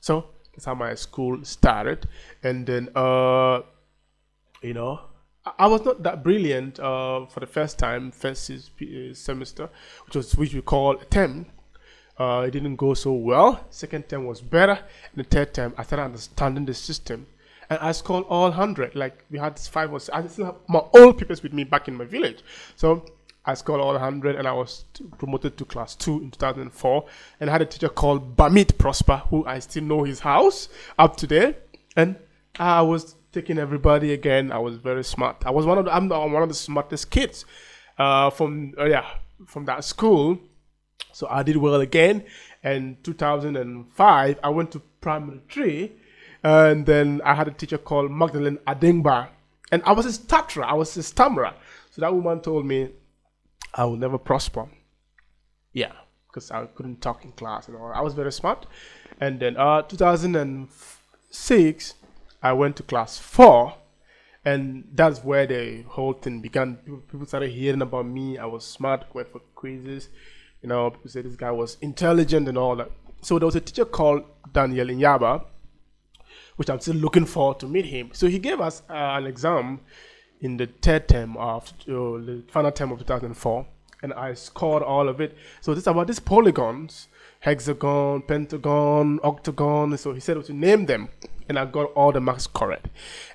So 0.00 0.26
that's 0.52 0.66
how 0.66 0.76
my 0.76 0.94
school 0.94 1.44
started. 1.44 2.06
And 2.44 2.64
then, 2.64 2.90
uh, 2.94 3.62
you 4.62 4.72
know, 4.72 5.00
I, 5.44 5.52
I 5.58 5.66
was 5.66 5.84
not 5.84 6.04
that 6.04 6.22
brilliant 6.22 6.78
uh, 6.78 7.26
for 7.26 7.40
the 7.40 7.48
first 7.48 7.80
time, 7.80 8.12
first 8.12 8.48
uh, 8.52 9.14
semester, 9.14 9.68
which 10.06 10.14
was 10.14 10.36
which 10.36 10.54
we 10.54 10.62
call 10.62 10.94
term. 11.10 11.46
Uh, 12.16 12.44
it 12.46 12.52
didn't 12.52 12.76
go 12.76 12.94
so 12.94 13.14
well. 13.14 13.66
Second 13.70 14.08
term 14.08 14.26
was 14.26 14.40
better. 14.40 14.78
And 15.12 15.24
the 15.24 15.24
third 15.24 15.52
term, 15.52 15.74
I 15.76 15.82
started 15.82 16.04
understanding 16.04 16.66
the 16.66 16.74
system. 16.74 17.26
And 17.70 17.78
I 17.80 17.92
scored 17.92 18.24
all 18.28 18.48
100. 18.48 18.94
Like, 18.94 19.24
we 19.30 19.38
had 19.38 19.58
five 19.58 19.92
or 19.92 20.00
six. 20.00 20.10
I 20.16 20.26
still 20.26 20.46
have 20.46 20.56
my 20.68 20.82
old 20.94 21.18
papers 21.18 21.42
with 21.42 21.52
me 21.52 21.64
back 21.64 21.88
in 21.88 21.94
my 21.94 22.04
village. 22.04 22.42
So 22.76 23.04
I 23.46 23.54
scored 23.54 23.80
all 23.80 23.92
100 23.92 24.36
and 24.36 24.48
I 24.48 24.52
was 24.52 24.84
promoted 25.18 25.56
to 25.58 25.64
class 25.64 25.94
2 25.96 26.22
in 26.22 26.30
2004. 26.30 27.04
And 27.40 27.50
I 27.50 27.52
had 27.52 27.62
a 27.62 27.66
teacher 27.66 27.88
called 27.88 28.36
Bamit 28.36 28.78
Prosper, 28.78 29.18
who 29.28 29.44
I 29.46 29.58
still 29.58 29.84
know 29.84 30.04
his 30.04 30.20
house 30.20 30.68
up 30.98 31.16
to 31.18 31.26
date. 31.26 31.56
And 31.96 32.16
I 32.58 32.82
was 32.82 33.16
taking 33.32 33.58
everybody 33.58 34.12
again. 34.12 34.50
I 34.50 34.58
was 34.58 34.76
very 34.76 35.04
smart. 35.04 35.42
I 35.44 35.50
was 35.50 35.66
one 35.66 35.78
of 35.78 35.84
the, 35.84 35.94
I'm 35.94 36.08
one 36.08 36.42
of 36.42 36.48
the 36.48 36.54
smartest 36.54 37.10
kids 37.10 37.44
uh, 37.98 38.30
from, 38.30 38.74
uh, 38.78 38.84
yeah, 38.84 39.06
from 39.46 39.66
that 39.66 39.84
school. 39.84 40.38
So 41.12 41.26
I 41.28 41.42
did 41.42 41.56
well 41.56 41.80
again. 41.80 42.24
And 42.62 43.02
2005, 43.04 44.38
I 44.42 44.48
went 44.48 44.72
to 44.72 44.80
primary 45.00 45.40
3. 45.50 45.92
And 46.44 46.84
then 46.84 47.22
I 47.24 47.34
had 47.34 47.48
a 47.48 47.50
teacher 47.50 47.78
called 47.78 48.12
Magdalene 48.12 48.58
Adengba. 48.66 49.28
And 49.72 49.82
I 49.84 49.92
was 49.92 50.04
a 50.04 50.12
stutterer. 50.12 50.64
I 50.64 50.74
was 50.74 50.94
a 50.96 51.02
stammerer. 51.02 51.54
So 51.90 52.02
that 52.02 52.14
woman 52.14 52.40
told 52.40 52.66
me, 52.66 52.90
I 53.72 53.86
will 53.86 53.96
never 53.96 54.18
prosper. 54.18 54.68
Yeah, 55.72 55.92
because 56.28 56.50
I 56.50 56.66
couldn't 56.66 57.00
talk 57.00 57.24
in 57.24 57.32
class 57.32 57.66
and 57.66 57.76
all. 57.76 57.90
I 57.92 58.02
was 58.02 58.14
very 58.14 58.30
smart. 58.30 58.66
And 59.20 59.40
then 59.40 59.56
uh, 59.56 59.82
2006, 59.82 61.94
I 62.42 62.52
went 62.52 62.76
to 62.76 62.82
class 62.82 63.18
four, 63.18 63.74
and 64.44 64.86
that's 64.92 65.24
where 65.24 65.46
the 65.46 65.82
whole 65.82 66.12
thing 66.12 66.40
began. 66.40 66.76
People 66.76 67.26
started 67.26 67.50
hearing 67.50 67.82
about 67.82 68.06
me. 68.06 68.38
I 68.38 68.44
was 68.44 68.64
smart, 68.64 69.06
went 69.14 69.32
for 69.32 69.40
quizzes. 69.54 70.10
You 70.62 70.68
know, 70.68 70.90
people 70.90 71.10
said 71.10 71.24
this 71.24 71.36
guy 71.36 71.50
was 71.50 71.78
intelligent 71.80 72.48
and 72.48 72.58
all 72.58 72.76
that. 72.76 72.90
So 73.22 73.38
there 73.38 73.46
was 73.46 73.56
a 73.56 73.60
teacher 73.60 73.86
called 73.86 74.24
Daniel 74.52 74.88
Inyaba, 74.88 75.44
which 76.56 76.70
I'm 76.70 76.80
still 76.80 76.96
looking 76.96 77.26
forward 77.26 77.60
to 77.60 77.66
meet 77.66 77.86
him. 77.86 78.10
So 78.12 78.26
he 78.26 78.38
gave 78.38 78.60
us 78.60 78.82
uh, 78.88 78.92
an 78.92 79.26
exam 79.26 79.80
in 80.40 80.56
the 80.56 80.66
third 80.66 81.08
term 81.08 81.36
of 81.36 81.72
uh, 81.88 81.92
the 81.92 82.44
final 82.48 82.70
term 82.70 82.92
of 82.92 82.98
2004, 82.98 83.66
and 84.02 84.12
I 84.12 84.34
scored 84.34 84.82
all 84.82 85.08
of 85.08 85.20
it. 85.20 85.36
So 85.60 85.74
this 85.74 85.86
about 85.86 86.06
these 86.06 86.20
polygons, 86.20 87.08
hexagon, 87.40 88.22
pentagon, 88.22 89.20
octagon. 89.22 89.96
So 89.96 90.12
he 90.12 90.20
said 90.20 90.44
to 90.44 90.52
name 90.52 90.86
them, 90.86 91.08
and 91.48 91.58
I 91.58 91.64
got 91.64 91.92
all 91.92 92.12
the 92.12 92.20
marks 92.20 92.46
correct. 92.46 92.88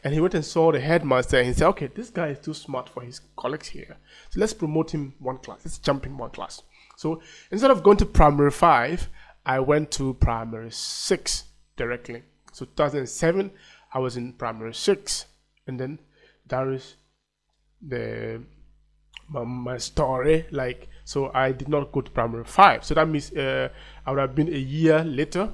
And 0.03 0.13
he 0.13 0.19
went 0.19 0.35
and 0.35 0.45
saw 0.45 0.71
the 0.71 0.79
headmaster, 0.79 1.37
and 1.37 1.47
he 1.47 1.53
said, 1.53 1.67
"Okay, 1.69 1.87
this 1.87 2.09
guy 2.09 2.27
is 2.27 2.39
too 2.39 2.53
smart 2.53 2.89
for 2.89 3.01
his 3.01 3.21
colleagues 3.35 3.69
here. 3.69 3.97
So 4.29 4.39
let's 4.39 4.53
promote 4.53 4.91
him 4.91 5.15
one 5.19 5.37
class. 5.37 5.61
Let's 5.65 5.79
jump 5.79 6.05
him 6.05 6.17
one 6.17 6.31
class." 6.31 6.61
So 6.95 7.21
instead 7.51 7.71
of 7.71 7.81
going 7.81 7.97
to 7.97 8.05
primary 8.05 8.51
five, 8.51 9.09
I 9.45 9.59
went 9.59 9.89
to 9.91 10.13
primary 10.15 10.71
six 10.71 11.45
directly. 11.75 12.23
So 12.51 12.65
2007, 12.65 13.51
I 13.93 13.99
was 13.99 14.17
in 14.17 14.33
primary 14.33 14.73
six, 14.73 15.25
and 15.67 15.79
then 15.79 15.99
that 16.47 16.67
is 16.67 16.95
the 17.81 18.41
my, 19.29 19.43
my, 19.43 19.77
story. 19.77 20.45
Like 20.51 20.89
so, 21.05 21.31
I 21.33 21.51
did 21.51 21.69
not 21.69 21.91
go 21.91 22.01
to 22.01 22.11
primary 22.11 22.45
five. 22.45 22.83
So 22.83 22.93
that 22.95 23.07
means 23.07 23.31
uh, 23.33 23.69
I 24.05 24.11
would 24.11 24.19
have 24.19 24.35
been 24.35 24.49
a 24.49 24.57
year 24.57 25.03
later 25.03 25.51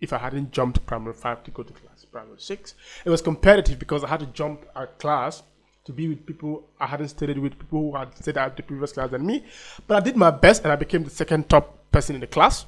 if 0.00 0.12
I 0.12 0.18
hadn't 0.18 0.50
jumped 0.52 0.84
primary 0.86 1.14
five 1.14 1.42
to 1.44 1.50
go 1.50 1.62
to 1.62 1.72
class 1.72 2.04
primary 2.04 2.40
six. 2.40 2.74
It 3.04 3.10
was 3.10 3.22
competitive 3.22 3.78
because 3.78 4.04
I 4.04 4.08
had 4.08 4.20
to 4.20 4.26
jump 4.26 4.66
a 4.76 4.86
class 4.86 5.42
to 5.84 5.92
be 5.92 6.08
with 6.08 6.24
people 6.26 6.68
I 6.78 6.86
hadn't 6.86 7.08
studied 7.08 7.38
with, 7.38 7.58
people 7.58 7.80
who 7.90 7.96
had 7.96 8.16
stayed 8.16 8.36
at 8.36 8.56
the 8.56 8.62
previous 8.62 8.92
class 8.92 9.10
than 9.10 9.26
me. 9.26 9.44
But 9.86 9.96
I 9.96 10.00
did 10.00 10.16
my 10.16 10.30
best 10.30 10.62
and 10.62 10.72
I 10.72 10.76
became 10.76 11.02
the 11.04 11.10
second 11.10 11.48
top 11.48 11.90
person 11.90 12.14
in 12.14 12.20
the 12.20 12.26
class. 12.26 12.66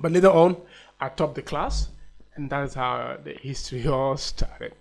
But 0.00 0.12
later 0.12 0.30
on, 0.30 0.56
I 1.00 1.08
topped 1.08 1.34
the 1.34 1.42
class, 1.42 1.88
and 2.36 2.50
that 2.50 2.64
is 2.64 2.74
how 2.74 3.16
the 3.22 3.34
history 3.34 3.86
all 3.88 4.16
started. 4.16 4.74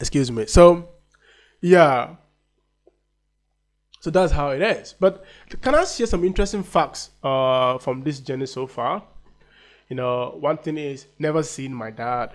Excuse 0.00 0.30
me. 0.30 0.46
So 0.46 0.88
yeah. 1.60 2.16
So 4.00 4.10
that's 4.10 4.32
how 4.32 4.50
it 4.50 4.62
is. 4.62 4.94
But 4.98 5.24
can 5.60 5.74
I 5.74 5.84
share 5.84 6.06
some 6.06 6.24
interesting 6.24 6.62
facts 6.62 7.10
uh, 7.22 7.78
from 7.78 8.02
this 8.02 8.20
journey 8.20 8.46
so 8.46 8.66
far? 8.66 9.02
You 9.88 9.96
know, 9.96 10.36
one 10.38 10.58
thing 10.58 10.78
is 10.78 11.06
never 11.18 11.42
seen 11.42 11.74
my 11.74 11.90
dad. 11.90 12.32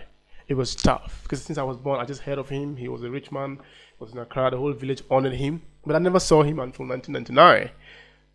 It 0.47 0.55
was 0.55 0.75
tough 0.75 1.21
because 1.23 1.41
since 1.41 1.57
I 1.57 1.63
was 1.63 1.77
born, 1.77 2.01
I 2.01 2.05
just 2.05 2.21
heard 2.21 2.37
of 2.37 2.49
him. 2.49 2.75
He 2.75 2.89
was 2.89 3.03
a 3.03 3.09
rich 3.09 3.31
man. 3.31 3.59
Was 3.99 4.11
in 4.11 4.17
Accra. 4.17 4.51
The 4.51 4.57
whole 4.57 4.73
village 4.73 5.03
honored 5.09 5.33
him. 5.33 5.61
But 5.85 5.95
I 5.95 5.99
never 5.99 6.19
saw 6.19 6.43
him 6.43 6.59
until 6.59 6.85
1999 6.85 7.71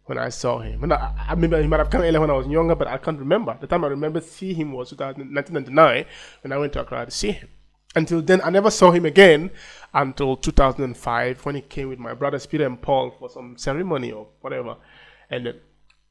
when 0.09 0.19
I 0.19 0.31
saw 0.31 0.59
him. 0.59 0.83
And 0.83 0.93
I, 0.93 1.13
I 1.29 1.33
remember 1.33 1.61
he 1.61 1.69
might 1.69 1.81
have 1.81 1.91
come 1.91 2.01
earlier 2.01 2.21
when 2.21 2.31
I 2.31 2.35
was 2.35 2.47
younger, 2.47 2.75
but 2.75 2.89
I 2.89 2.97
can't 2.97 3.19
remember. 3.19 3.57
The 3.61 3.67
time 3.67 3.85
I 3.85 3.89
remember 3.89 4.21
seeing 4.21 4.57
him 4.57 4.73
was 4.73 4.93
1999 4.93 6.07
when 6.43 6.53
I 6.53 6.57
went 6.57 6.73
to 6.73 6.81
Accra 6.81 7.05
to 7.05 7.11
see 7.11 7.33
him. 7.33 7.49
Until 7.95 8.23
then, 8.23 8.41
I 8.43 8.51
never 8.51 8.71
saw 8.71 8.91
him 8.91 9.05
again 9.05 9.51
until 9.93 10.37
2005 10.37 11.45
when 11.45 11.55
he 11.55 11.61
came 11.61 11.89
with 11.89 11.99
my 11.99 12.15
brothers 12.15 12.47
Peter 12.47 12.67
and 12.67 12.81
Paul 12.81 13.15
for 13.19 13.29
some 13.29 13.57
ceremony 13.59 14.13
or 14.13 14.29
whatever. 14.41 14.77
And 15.31 15.47
then 15.47 15.61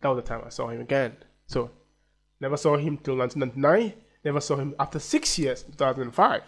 that 0.02 0.10
was 0.10 0.18
the 0.18 0.28
time 0.28 0.44
I 0.46 0.50
saw 0.50 0.68
him 0.68 0.82
again. 0.82 1.18
So, 1.48 1.72
never 2.40 2.58
saw 2.58 2.78
him 2.78 2.98
till 2.98 3.18
1999. 3.18 3.94
Never 4.24 4.42
saw 4.42 4.58
him 4.58 4.76
after 4.80 5.00
six 5.00 5.40
years, 5.40 5.64
2005. 5.64 6.42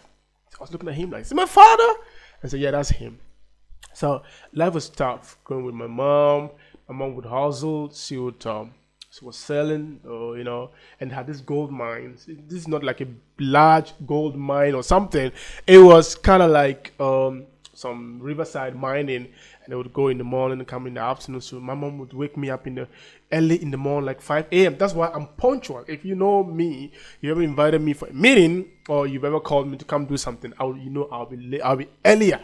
So 0.50 0.58
I 0.60 0.64
was 0.64 0.72
looking 0.72 0.90
at 0.90 0.96
him 0.96 1.12
like, 1.12 1.22
is 1.22 1.34
my 1.34 1.46
father? 1.46 1.94
I 2.44 2.48
said, 2.48 2.60
yeah, 2.60 2.72
that's 2.72 2.90
him. 2.90 3.20
So 3.94 4.24
life 4.54 4.74
was 4.74 4.90
tough 4.90 5.38
going 5.44 5.66
with 5.66 5.76
my 5.76 5.88
mom. 5.88 6.52
My 6.90 6.96
mom 6.96 7.16
would 7.16 7.26
hustle. 7.26 7.92
She 7.94 8.18
would 8.18 8.44
um, 8.48 8.74
she 9.12 9.24
was 9.24 9.38
selling, 9.38 10.00
uh, 10.06 10.34
you 10.34 10.44
know, 10.44 10.72
and 11.00 11.12
had 11.12 11.28
this 11.28 11.40
gold 11.40 11.72
mine. 11.72 12.18
This 12.28 12.62
is 12.62 12.68
not 12.68 12.84
like 12.84 13.00
a 13.02 13.08
large 13.40 13.94
gold 14.08 14.36
mine 14.36 14.74
or 14.74 14.82
something. 14.82 15.32
It 15.68 15.78
was 15.78 16.16
kind 16.16 16.42
of 16.42 16.50
like 16.50 16.94
um, 17.00 17.46
some 17.76 18.20
riverside 18.20 18.76
mining, 18.76 19.28
and 19.64 19.68
they 19.68 19.76
would 19.76 19.94
go 19.94 20.08
in 20.08 20.18
the 20.18 20.24
morning 20.24 20.58
and 20.58 20.68
come 20.68 20.88
in 20.88 20.96
the 20.96 21.02
afternoon. 21.02 21.42
So 21.42 21.60
my 21.60 21.76
mom 21.76 22.00
would 22.00 22.14
wake 22.14 22.36
me 22.36 22.50
up 22.50 22.66
in 22.66 22.74
the 22.74 22.88
early 23.32 23.62
in 23.62 23.70
the 23.70 23.78
morning, 23.78 24.08
like 24.08 24.20
5 24.20 24.48
a.m. 24.52 24.76
That's 24.78 24.96
why 24.96 25.10
I'm 25.10 25.28
punctual. 25.28 25.86
If 25.88 26.04
you 26.04 26.16
know 26.16 26.44
me, 26.44 26.92
you 27.22 27.30
ever 27.30 27.44
invited 27.44 27.84
me 27.84 27.94
for 27.94 28.08
a 28.08 28.14
meeting, 28.14 28.66
or 28.88 29.06
you've 29.06 29.26
ever 29.26 29.40
called 29.40 29.68
me 29.68 29.78
to 29.78 29.86
come 29.86 30.06
do 30.06 30.18
something, 30.18 30.54
I'll 30.60 30.76
you 30.76 30.90
know 30.90 31.08
I'll 31.12 31.28
be 31.28 31.38
late, 31.38 31.62
I'll 31.62 31.76
be 31.76 31.88
earlier. 32.04 32.42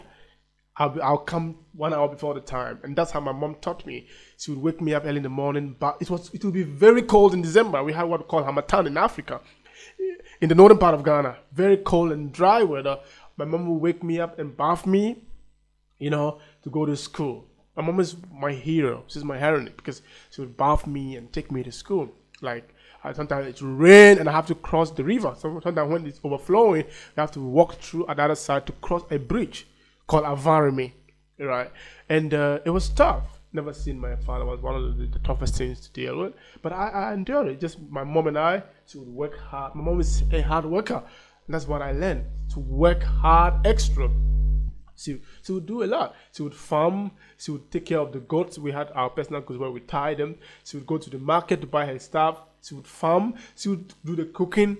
I'll, 0.78 0.94
I'll 1.02 1.18
come 1.18 1.56
one 1.72 1.94
hour 1.94 2.08
before 2.08 2.34
the 2.34 2.40
time, 2.40 2.80
and 2.82 2.94
that's 2.94 3.10
how 3.10 3.20
my 3.20 3.32
mom 3.32 3.56
taught 3.62 3.86
me. 3.86 4.06
She 4.36 4.50
would 4.50 4.60
wake 4.60 4.80
me 4.82 4.92
up 4.92 5.04
early 5.06 5.16
in 5.16 5.22
the 5.22 5.30
morning, 5.30 5.74
but 5.78 5.96
it 6.00 6.10
was 6.10 6.30
it 6.34 6.44
would 6.44 6.52
be 6.52 6.64
very 6.64 7.02
cold 7.02 7.32
in 7.32 7.40
December. 7.40 7.82
We 7.82 7.94
had 7.94 8.04
what 8.04 8.20
we 8.20 8.26
call 8.26 8.44
Harmattan 8.44 8.86
in 8.86 8.98
Africa, 8.98 9.40
in 10.40 10.48
the 10.50 10.54
northern 10.54 10.78
part 10.78 10.94
of 10.94 11.02
Ghana. 11.02 11.38
Very 11.52 11.78
cold 11.78 12.12
and 12.12 12.30
dry 12.30 12.62
weather. 12.62 12.98
My 13.38 13.46
mom 13.46 13.66
would 13.68 13.80
wake 13.80 14.02
me 14.02 14.20
up 14.20 14.38
and 14.38 14.54
bath 14.54 14.86
me, 14.86 15.22
you 15.98 16.10
know, 16.10 16.40
to 16.62 16.70
go 16.70 16.84
to 16.84 16.96
school. 16.96 17.46
My 17.74 17.82
mom 17.82 17.98
is 18.00 18.16
my 18.30 18.52
hero. 18.52 19.04
She's 19.06 19.24
my 19.24 19.38
heroine 19.38 19.72
because 19.76 20.02
she 20.30 20.42
would 20.42 20.58
bath 20.58 20.86
me 20.86 21.16
and 21.16 21.32
take 21.32 21.50
me 21.50 21.62
to 21.62 21.72
school. 21.72 22.10
Like 22.42 22.74
sometimes 23.14 23.46
it's 23.46 23.62
rain 23.62 24.18
and 24.18 24.28
I 24.28 24.32
have 24.32 24.46
to 24.48 24.54
cross 24.54 24.90
the 24.90 25.04
river. 25.04 25.34
Sometimes 25.38 25.90
when 25.90 26.06
it's 26.06 26.20
overflowing, 26.22 26.84
you 26.84 27.16
have 27.16 27.30
to 27.32 27.40
walk 27.40 27.76
through 27.76 28.06
at 28.08 28.18
the 28.18 28.24
other 28.24 28.34
side 28.34 28.66
to 28.66 28.72
cross 28.72 29.02
a 29.10 29.18
bridge 29.18 29.66
called 30.06 30.24
Avarimi, 30.24 30.92
right? 31.38 31.70
And 32.08 32.32
uh, 32.34 32.60
it 32.64 32.70
was 32.70 32.88
tough. 32.88 33.24
Never 33.52 33.72
seen 33.72 33.98
my 33.98 34.16
father 34.16 34.44
was 34.44 34.60
one 34.60 34.74
of 34.74 34.98
the, 34.98 35.06
the 35.06 35.18
toughest 35.20 35.56
things 35.56 35.80
to 35.80 35.92
deal 35.92 36.18
with, 36.18 36.34
but 36.62 36.72
I, 36.72 36.88
I 36.88 37.14
endured 37.14 37.48
it. 37.48 37.60
Just 37.60 37.80
my 37.88 38.04
mom 38.04 38.26
and 38.26 38.38
I, 38.38 38.62
she 38.86 38.98
would 38.98 39.08
work 39.08 39.38
hard. 39.38 39.74
My 39.74 39.82
mom 39.82 40.00
is 40.00 40.22
a 40.30 40.42
hard 40.42 40.66
worker, 40.66 41.02
and 41.46 41.54
that's 41.54 41.66
what 41.66 41.80
I 41.80 41.92
learned 41.92 42.24
to 42.50 42.60
work 42.60 43.02
hard 43.02 43.66
extra. 43.66 44.10
She, 44.96 45.20
she 45.42 45.52
would 45.52 45.66
do 45.66 45.84
a 45.84 45.86
lot. 45.86 46.14
She 46.32 46.42
would 46.42 46.54
farm. 46.54 47.12
She 47.36 47.50
would 47.50 47.70
take 47.70 47.86
care 47.86 47.98
of 48.00 48.12
the 48.12 48.20
goats. 48.20 48.58
We 48.58 48.72
had 48.72 48.90
our 48.94 49.10
personal 49.10 49.42
goats 49.42 49.60
where 49.60 49.70
we 49.70 49.80
tie 49.80 50.14
them. 50.14 50.36
She 50.64 50.76
would 50.76 50.86
go 50.86 50.98
to 50.98 51.10
the 51.10 51.18
market 51.18 51.60
to 51.60 51.66
buy 51.66 51.86
her 51.86 51.98
stuff. 51.98 52.40
She 52.62 52.74
would 52.74 52.86
farm. 52.86 53.34
She 53.56 53.68
would 53.68 53.92
do 54.04 54.16
the 54.16 54.24
cooking, 54.24 54.78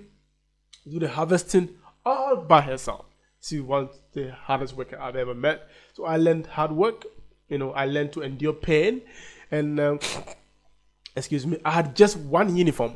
do 0.89 0.99
the 0.99 1.09
harvesting, 1.09 1.69
all 2.05 2.37
by 2.37 2.61
herself. 2.61 3.06
She 3.41 3.59
was 3.59 3.89
the 4.13 4.31
hardest 4.31 4.75
worker 4.75 4.99
I've 4.99 5.15
ever 5.15 5.33
met. 5.33 5.67
So 5.93 6.05
I 6.05 6.17
learned 6.17 6.47
hard 6.47 6.71
work. 6.71 7.05
You 7.49 7.57
know, 7.57 7.71
I 7.71 7.85
learned 7.85 8.13
to 8.13 8.21
endure 8.21 8.53
pain. 8.53 9.01
And, 9.51 9.79
um, 9.79 9.99
excuse 11.15 11.45
me, 11.45 11.59
I 11.63 11.71
had 11.71 11.95
just 11.95 12.17
one 12.17 12.55
uniform 12.55 12.95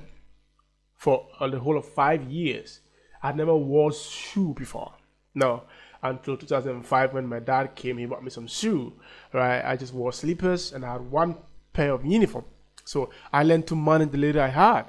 for 0.95 1.27
uh, 1.39 1.47
the 1.47 1.59
whole 1.59 1.77
of 1.77 1.85
five 1.85 2.23
years. 2.23 2.81
I 3.23 3.31
never 3.31 3.55
wore 3.55 3.93
shoe 3.93 4.53
before. 4.57 4.93
No, 5.33 5.63
until 6.03 6.35
2005 6.35 7.13
when 7.13 7.27
my 7.27 7.39
dad 7.39 7.75
came, 7.75 7.97
he 7.97 8.05
bought 8.05 8.23
me 8.23 8.29
some 8.29 8.47
shoe. 8.47 8.93
Right, 9.33 9.63
I 9.63 9.77
just 9.77 9.93
wore 9.93 10.11
slippers 10.11 10.73
and 10.73 10.83
I 10.83 10.93
had 10.93 11.01
one 11.01 11.37
pair 11.73 11.93
of 11.93 12.05
uniform. 12.05 12.45
So 12.83 13.11
I 13.31 13.43
learned 13.43 13.67
to 13.67 13.75
manage 13.75 14.11
the 14.11 14.17
little 14.17 14.41
I 14.41 14.47
had. 14.47 14.83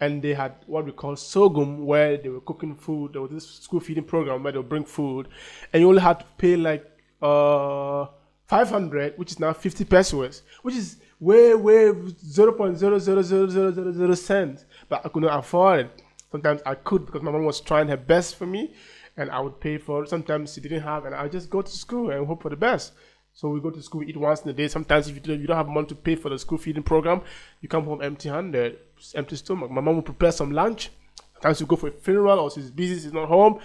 And 0.00 0.22
they 0.22 0.34
had 0.34 0.54
what 0.66 0.84
we 0.84 0.92
call 0.92 1.16
sorghum, 1.16 1.86
where 1.86 2.16
they 2.16 2.28
were 2.28 2.42
cooking 2.42 2.74
food. 2.74 3.14
There 3.14 3.22
was 3.22 3.30
this 3.30 3.48
school 3.48 3.80
feeding 3.80 4.04
program 4.04 4.42
where 4.42 4.52
they 4.52 4.58
would 4.58 4.68
bring 4.68 4.84
food, 4.84 5.28
and 5.72 5.80
you 5.80 5.88
only 5.88 6.02
had 6.02 6.20
to 6.20 6.26
pay 6.36 6.56
like 6.56 6.84
uh 7.22 8.06
500, 8.46 9.14
which 9.16 9.32
is 9.32 9.40
now 9.40 9.52
50 9.52 9.84
pesewas, 9.84 10.42
which 10.62 10.76
is 10.76 10.98
way, 11.18 11.54
way 11.54 11.88
0.0000000 11.88 14.16
cents. 14.16 14.64
But 14.88 15.04
I 15.04 15.08
could 15.08 15.22
not 15.22 15.38
afford 15.38 15.80
it. 15.80 16.02
Sometimes 16.30 16.62
I 16.64 16.76
could 16.76 17.04
because 17.06 17.22
my 17.22 17.30
mom 17.30 17.44
was 17.44 17.60
trying 17.60 17.88
her 17.88 17.96
best 17.96 18.36
for 18.36 18.46
me, 18.46 18.72
and 19.16 19.30
I 19.30 19.40
would 19.40 19.60
pay 19.60 19.78
for 19.78 20.04
it. 20.04 20.08
Sometimes 20.08 20.54
she 20.54 20.60
didn't 20.60 20.82
have, 20.82 21.06
and 21.06 21.14
I 21.14 21.28
just 21.28 21.50
go 21.50 21.62
to 21.62 21.70
school 21.70 22.10
and 22.10 22.26
hope 22.26 22.42
for 22.42 22.50
the 22.50 22.56
best. 22.56 22.92
So 23.32 23.48
we 23.48 23.60
go 23.60 23.70
to 23.70 23.82
school, 23.82 24.02
eat 24.02 24.16
once 24.16 24.42
in 24.42 24.50
a 24.50 24.52
day. 24.52 24.68
Sometimes 24.68 25.08
if 25.08 25.14
you 25.16 25.20
don't, 25.20 25.40
you 25.40 25.46
don't 25.46 25.56
have 25.56 25.68
money 25.68 25.86
to 25.88 25.94
pay 25.94 26.14
for 26.14 26.30
the 26.30 26.38
school 26.38 26.58
feeding 26.58 26.82
program, 26.82 27.22
you 27.60 27.68
come 27.68 27.84
home 27.84 28.00
empty-handed, 28.00 28.78
empty 29.14 29.36
stomach. 29.36 29.70
My 29.70 29.80
mom 29.80 29.96
will 29.96 30.02
prepare 30.02 30.32
some 30.32 30.52
lunch. 30.52 30.90
Sometimes 31.34 31.60
you 31.60 31.66
go 31.66 31.76
for 31.76 31.88
a 31.88 31.92
funeral 31.92 32.40
or 32.40 32.50
she's 32.50 32.70
busy, 32.70 32.94
she's 32.94 33.12
not 33.12 33.28
home. 33.28 33.60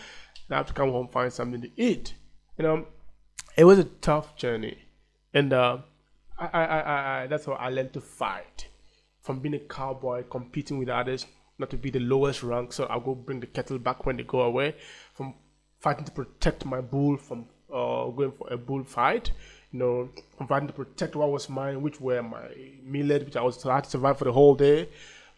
I 0.50 0.56
have 0.56 0.68
to 0.68 0.74
come 0.74 0.92
home 0.92 1.08
find 1.08 1.32
something 1.32 1.62
to 1.62 1.70
eat. 1.78 2.14
You 2.58 2.64
know, 2.64 2.86
it 3.56 3.64
was 3.64 3.80
a 3.80 3.86
tough 3.86 4.36
journey, 4.36 4.78
and 5.34 5.54
uh, 5.54 5.78
I, 6.38 6.46
I, 6.46 6.64
I, 6.64 7.24
I, 7.24 7.28
that's 7.28 7.46
how 7.46 7.54
I 7.54 7.70
learned 7.70 7.94
to 7.94 8.02
fight. 8.02 8.68
From 9.22 9.40
being 9.40 9.54
a 9.54 9.60
cowboy, 9.60 10.24
competing 10.24 10.80
with 10.80 10.90
others, 10.90 11.26
not 11.60 11.70
to 11.70 11.78
be 11.78 11.92
the 11.92 12.00
lowest 12.00 12.44
rank, 12.44 12.74
so 12.74 12.86
I'll 12.86 13.00
go 13.00 13.14
bring 13.14 13.40
the 13.40 13.48
kettle 13.48 13.78
back 13.78 14.06
when 14.06 14.18
they 14.18 14.24
go 14.24 14.42
away. 14.42 14.76
From 15.14 15.36
fighting 15.80 16.06
to 16.06 16.12
protect 16.12 16.66
my 16.66 16.82
bull 16.82 17.18
from 17.18 17.46
uh, 17.72 18.08
going 18.08 18.32
for 18.32 18.52
a 18.52 18.58
bull 18.58 18.84
fight, 18.84 19.32
you 19.72 19.80
know, 19.80 20.10
from 20.38 20.48
fighting 20.48 20.68
to 20.68 20.74
protect 20.74 21.16
what 21.16 21.32
was 21.32 21.50
mine, 21.50 21.82
which 21.82 22.02
were 22.02 22.22
my 22.22 22.50
millet, 22.84 23.26
which 23.26 23.36
I 23.36 23.42
was 23.42 23.62
had 23.64 23.86
to 23.86 23.90
survive 23.90 24.18
for 24.18 24.26
the 24.26 24.34
whole 24.34 24.56
day. 24.56 24.90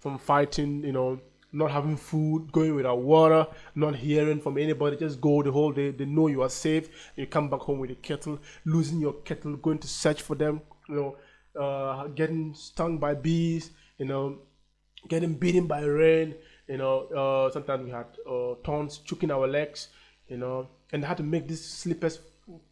From 0.03 0.17
fighting, 0.17 0.83
you 0.83 0.91
know, 0.91 1.19
not 1.53 1.71
having 1.71 1.97
food, 1.97 2.51
going 2.51 2.75
without 2.75 2.99
water, 2.99 3.47
not 3.73 3.95
hearing 3.95 4.41
from 4.41 4.57
anybody, 4.57 4.97
just 4.97 5.21
go 5.21 5.41
the 5.41 5.51
whole 5.51 5.71
day. 5.71 5.91
They 5.91 6.05
know 6.05 6.27
you 6.27 6.41
are 6.43 6.49
safe. 6.49 6.89
You 7.15 7.25
come 7.25 7.49
back 7.49 7.61
home 7.61 7.79
with 7.79 7.91
a 7.91 7.95
kettle, 7.95 8.39
losing 8.65 8.99
your 8.99 9.13
kettle, 9.13 9.55
going 9.55 9.79
to 9.79 9.87
search 9.87 10.21
for 10.21 10.35
them, 10.35 10.61
you 10.89 10.95
know, 10.95 11.61
uh, 11.63 12.07
getting 12.07 12.53
stung 12.53 12.97
by 12.97 13.13
bees, 13.13 13.71
you 13.97 14.05
know, 14.05 14.39
getting 15.07 15.35
beaten 15.35 15.67
by 15.67 15.81
rain. 15.81 16.35
You 16.67 16.77
know, 16.77 16.95
uh, 17.21 17.51
sometimes 17.51 17.85
we 17.85 17.91
had 17.91 18.07
uh, 18.29 18.55
thorns 18.65 18.97
choking 18.97 19.31
our 19.31 19.47
legs. 19.47 19.87
You 20.29 20.37
know, 20.37 20.69
and 20.91 21.03
had 21.03 21.17
to 21.17 21.23
make 21.23 21.47
these 21.47 21.63
slippers 21.63 22.19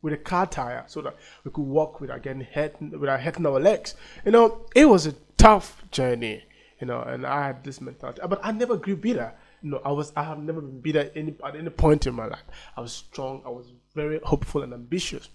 with 0.02 0.14
a 0.14 0.18
car 0.18 0.48
tire 0.48 0.84
so 0.88 1.02
that 1.02 1.16
we 1.44 1.52
could 1.52 1.66
walk 1.66 2.00
without 2.02 2.24
getting 2.24 2.42
hurt, 2.42 2.82
without 2.82 3.20
hurting 3.20 3.46
our 3.46 3.60
legs. 3.60 3.96
You 4.26 4.32
know, 4.32 4.66
it 4.74 4.86
was 4.86 5.06
a 5.06 5.14
tough 5.38 5.84
journey. 5.92 6.44
You 6.82 6.88
know, 6.88 7.02
and 7.02 7.26
I 7.26 7.46
had 7.46 7.64
this 7.64 7.80
mentality, 7.80 8.22
but 8.28 8.40
I 8.44 8.52
never 8.52 8.76
grew 8.76 8.96
bitter. 8.96 9.34
You 9.62 9.72
know, 9.72 9.82
I 9.86 9.92
was 9.92 10.12
I 10.16 10.24
have 10.24 10.40
never 10.40 10.62
been 10.62 10.82
bitter 10.82 11.12
any, 11.16 11.36
at 11.46 11.56
any 11.56 11.70
point 11.70 12.08
in 12.08 12.16
my 12.16 12.26
life. 12.26 12.44
I 12.76 12.82
was 12.82 12.92
strong. 12.92 13.44
I 13.46 13.50
was 13.50 13.72
very 13.94 14.20
hopeful 14.24 14.64
and 14.64 14.74
ambitious 14.74 15.30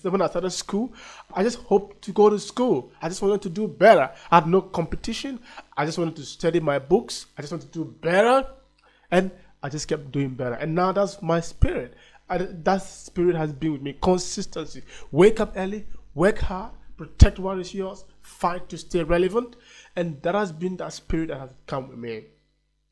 So 0.00 0.10
when 0.10 0.22
I 0.22 0.28
started 0.28 0.50
school, 0.50 0.92
I 1.34 1.42
just 1.42 1.58
hoped 1.58 2.02
to 2.02 2.12
go 2.12 2.30
to 2.30 2.38
school. 2.38 2.92
I 3.02 3.08
just 3.08 3.22
wanted 3.22 3.42
to 3.42 3.50
do 3.50 3.68
better. 3.68 4.10
I 4.30 4.36
had 4.36 4.46
no 4.46 4.62
competition. 4.62 5.40
I 5.76 5.84
just 5.84 5.98
wanted 5.98 6.16
to 6.16 6.22
study 6.22 6.60
my 6.60 6.78
books. 6.78 7.26
I 7.36 7.42
just 7.42 7.52
wanted 7.52 7.72
to 7.72 7.84
do 7.84 7.94
better. 8.00 8.48
And 9.10 9.30
I 9.62 9.68
just 9.68 9.88
kept 9.88 10.12
doing 10.12 10.30
better. 10.30 10.54
And 10.54 10.74
now 10.74 10.92
that's 10.92 11.20
my 11.22 11.40
spirit. 11.40 11.94
I, 12.28 12.38
that 12.38 12.82
spirit 12.82 13.36
has 13.36 13.52
been 13.52 13.72
with 13.72 13.82
me. 13.82 13.96
Consistency. 14.00 14.82
Wake 15.12 15.40
up 15.40 15.52
early, 15.56 15.86
work 16.14 16.38
hard, 16.38 16.72
protect 16.96 17.38
what 17.38 17.58
is 17.58 17.74
yours, 17.74 18.04
fight 18.20 18.68
to 18.70 18.78
stay 18.78 19.02
relevant. 19.02 19.56
And 19.94 20.20
that 20.22 20.34
has 20.34 20.52
been 20.52 20.76
that 20.78 20.92
spirit 20.92 21.28
that 21.28 21.38
has 21.38 21.50
come 21.66 21.88
with 21.88 21.98
me. 21.98 22.24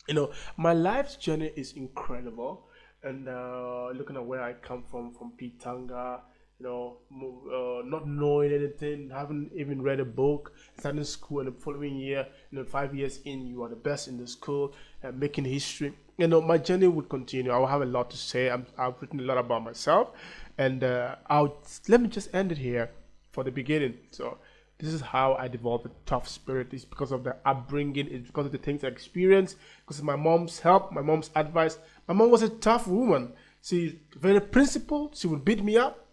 You 0.08 0.14
know, 0.14 0.30
my 0.56 0.72
life's 0.74 1.16
journey 1.16 1.52
is 1.56 1.72
incredible. 1.72 2.66
And 3.02 3.28
uh, 3.28 3.90
looking 3.94 4.16
at 4.16 4.24
where 4.24 4.42
I 4.42 4.54
come 4.54 4.82
from, 4.90 5.12
from 5.12 5.32
Pitanga, 5.40 6.20
you 6.58 6.66
know, 6.66 6.98
uh, 7.12 7.86
not 7.86 8.06
knowing 8.06 8.52
anything, 8.52 9.10
haven't 9.10 9.50
even 9.54 9.82
read 9.82 10.00
a 10.00 10.04
book, 10.04 10.52
starting 10.78 11.04
school, 11.04 11.40
and 11.40 11.48
the 11.48 11.60
following 11.60 11.96
year, 11.96 12.26
you 12.50 12.58
know, 12.58 12.64
five 12.64 12.94
years 12.94 13.20
in, 13.24 13.46
you 13.46 13.62
are 13.62 13.68
the 13.68 13.76
best 13.76 14.08
in 14.08 14.16
the 14.16 14.26
school, 14.26 14.72
and 15.02 15.18
making 15.18 15.44
history. 15.44 15.92
You 16.16 16.28
know, 16.28 16.40
my 16.40 16.56
journey 16.58 16.86
would 16.86 17.08
continue. 17.08 17.50
I 17.50 17.58
will 17.58 17.66
have 17.66 17.82
a 17.82 17.86
lot 17.86 18.10
to 18.10 18.16
say. 18.16 18.50
i 18.50 18.58
have 18.78 18.94
written 19.00 19.20
a 19.20 19.24
lot 19.24 19.36
about 19.36 19.64
myself, 19.64 20.10
and 20.56 20.84
uh, 20.84 21.16
I'll 21.26 21.58
let 21.88 22.00
me 22.00 22.08
just 22.08 22.32
end 22.32 22.52
it 22.52 22.58
here 22.58 22.90
for 23.34 23.44
the 23.44 23.50
beginning. 23.50 23.98
So, 24.10 24.38
this 24.78 24.92
is 24.92 25.00
how 25.00 25.34
I 25.34 25.48
developed 25.48 25.86
a 25.86 25.90
tough 26.06 26.26
spirit. 26.28 26.72
It's 26.72 26.84
because 26.84 27.12
of 27.12 27.24
the 27.24 27.36
upbringing. 27.44 28.08
It's 28.10 28.26
because 28.26 28.46
of 28.46 28.52
the 28.52 28.58
things 28.58 28.82
I 28.82 28.88
experienced. 28.88 29.56
Because 29.84 29.98
of 29.98 30.04
my 30.04 30.16
mom's 30.16 30.60
help, 30.60 30.90
my 30.92 31.00
mom's 31.02 31.30
advice. 31.36 31.78
My 32.08 32.14
mom 32.14 32.30
was 32.30 32.42
a 32.42 32.48
tough 32.48 32.88
woman. 32.88 33.32
She's 33.62 33.94
very 34.16 34.40
principled. 34.40 35.16
She 35.16 35.26
would 35.26 35.44
beat 35.44 35.62
me 35.62 35.76
up 35.76 36.06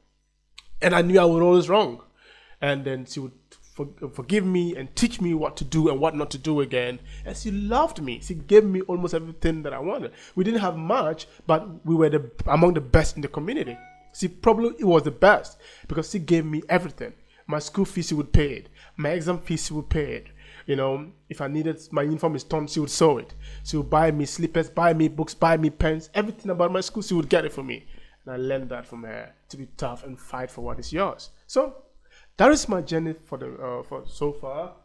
and 0.82 0.96
I 0.96 1.02
knew 1.02 1.20
I 1.20 1.26
was 1.26 1.42
always 1.42 1.70
wrong. 1.70 2.04
And 2.62 2.86
then 2.86 3.06
she 3.06 3.20
would 3.20 3.32
for, 3.50 3.88
forgive 4.14 4.46
me 4.46 4.76
and 4.76 4.96
teach 4.96 5.22
me 5.22 5.34
what 5.34 5.58
to 5.58 5.64
do 5.64 5.90
and 5.90 6.00
what 6.00 6.16
not 6.16 6.32
to 6.32 6.38
do 6.38 6.62
again. 6.62 7.00
And 7.26 7.36
she 7.36 7.52
loved 7.52 8.02
me. 8.02 8.20
She 8.22 8.36
gave 8.36 8.64
me 8.64 8.82
almost 8.82 9.14
everything 9.14 9.64
that 9.64 9.74
I 9.74 9.80
wanted. 9.80 10.12
We 10.36 10.44
didn't 10.44 10.62
have 10.62 10.78
much, 10.78 11.28
but 11.48 11.86
we 11.86 11.96
were 11.96 12.10
the, 12.10 12.30
among 12.46 12.74
the 12.74 12.82
best 12.82 13.16
in 13.16 13.22
the 13.22 13.28
community. 13.28 13.78
She 14.14 14.28
probably 14.28 14.76
it 14.80 14.86
was 14.86 15.04
the 15.04 15.12
best 15.12 15.58
because 15.88 16.12
she 16.12 16.20
gave 16.20 16.46
me 16.46 16.64
everything. 16.70 17.14
My 17.48 17.60
school 17.60 17.86
fees, 17.86 18.08
she 18.08 18.14
would 18.14 18.32
pay 18.32 18.54
it. 18.54 18.70
My 18.98 19.10
exam 19.10 19.40
fees, 19.40 19.66
she 19.66 19.74
would 19.74 19.90
pay 19.90 20.14
it. 20.14 20.28
You 20.66 20.76
know, 20.76 21.12
if 21.30 21.42
I 21.42 21.48
needed 21.48 21.82
my 21.92 22.04
uniform 22.04 22.36
is 22.36 22.44
torn, 22.44 22.68
she 22.68 22.80
would 22.80 22.90
sew 22.90 23.18
it. 23.18 23.34
She 23.64 23.78
would 23.78 23.90
buy 23.90 24.12
me 24.12 24.26
slippers, 24.26 24.70
buy 24.70 24.94
me 24.94 25.08
books, 25.08 25.34
buy 25.34 25.58
me 25.58 25.70
pens, 25.70 26.10
everything 26.14 26.52
about 26.52 26.72
my 26.72 26.82
school, 26.82 27.04
she 27.04 27.14
would 27.14 27.30
get 27.30 27.46
it 27.46 27.52
for 27.52 27.64
me. 27.64 27.86
And 28.26 28.34
I 28.34 28.38
learned 28.38 28.70
that 28.70 28.86
from 28.86 29.04
her 29.04 29.34
to 29.50 29.58
be 29.58 29.68
tough 29.78 30.04
and 30.04 30.20
fight 30.20 30.52
for 30.52 30.62
what 30.62 30.80
is 30.80 30.94
yours. 30.94 31.32
So 31.48 31.76
that 32.38 32.52
is 32.52 32.70
my 32.70 32.82
journey 32.82 33.14
for 33.14 33.38
the 33.38 33.54
uh, 33.54 33.84
for 33.84 34.04
so 34.06 34.34
far, 34.34 34.76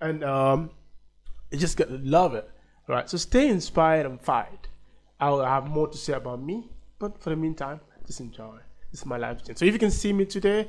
and 0.00 0.22
um, 0.22 0.70
you 1.50 1.58
just 1.58 1.76
got 1.76 1.88
to 1.88 1.98
love 1.98 2.34
it. 2.34 2.48
All 2.88 2.94
right. 2.94 3.08
So 3.08 3.16
stay 3.16 3.48
inspired 3.48 4.06
and 4.06 4.20
fight. 4.20 4.68
I'll 5.18 5.44
have 5.44 5.68
more 5.68 5.88
to 5.88 5.98
say 5.98 6.12
about 6.12 6.42
me, 6.42 6.70
but 6.98 7.20
for 7.22 7.30
the 7.30 7.36
meantime, 7.36 7.80
just 8.10 8.20
enjoy. 8.20 8.58
This 8.90 9.00
is 9.00 9.06
my 9.06 9.16
life 9.16 9.44
journey. 9.44 9.56
So 9.56 9.64
if 9.64 9.72
you 9.72 9.78
can 9.78 9.90
see 9.90 10.12
me 10.12 10.24
today, 10.24 10.68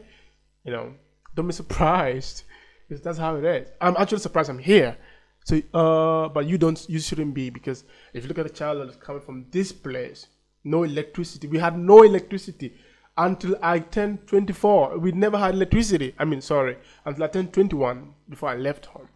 you 0.63 0.71
know, 0.71 0.93
don't 1.35 1.47
be 1.47 1.53
surprised 1.53 2.43
because 2.87 3.03
that's 3.03 3.17
how 3.17 3.35
it 3.35 3.45
is. 3.45 3.69
I'm 3.81 3.95
actually 3.97 4.19
surprised 4.19 4.49
I'm 4.49 4.59
here. 4.59 4.95
So, 5.43 5.59
uh, 5.73 6.29
but 6.29 6.45
you 6.45 6.59
don't, 6.59 6.87
you 6.87 6.99
shouldn't 6.99 7.33
be 7.33 7.49
because 7.49 7.83
if 8.13 8.23
you 8.23 8.27
look 8.27 8.37
at 8.37 8.47
the 8.47 8.53
child 8.53 8.79
that 8.79 8.89
is 8.89 8.95
coming 8.95 9.23
from 9.23 9.47
this 9.49 9.71
place, 9.71 10.27
no 10.63 10.83
electricity. 10.83 11.47
We 11.47 11.57
had 11.57 11.75
no 11.75 12.03
electricity 12.03 12.75
until 13.17 13.57
I 13.61 13.79
turned 13.79 14.27
24. 14.27 14.99
We 14.99 15.11
never 15.11 15.39
had 15.39 15.55
electricity. 15.55 16.13
I 16.19 16.25
mean, 16.25 16.41
sorry, 16.41 16.77
until 17.05 17.23
I 17.23 17.27
turned 17.27 17.53
21 17.53 18.13
before 18.29 18.49
I 18.49 18.55
left 18.55 18.85
home. 18.85 19.09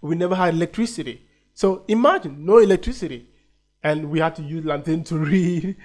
We 0.00 0.16
never 0.16 0.34
had 0.34 0.54
electricity. 0.54 1.22
So 1.54 1.84
imagine 1.86 2.44
no 2.44 2.58
electricity, 2.58 3.28
and 3.84 4.10
we 4.10 4.18
had 4.18 4.34
to 4.36 4.42
use 4.42 4.64
lantern 4.64 5.04
to 5.10 5.18
read. 5.18 5.76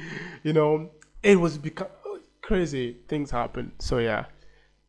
You 0.41 0.53
know, 0.53 0.89
it 1.25 1.39
was 1.39 1.57
because 1.57 1.89
crazy 2.43 2.97
things 3.07 3.31
happen. 3.31 3.71
So 3.79 3.97
yeah, 3.97 4.25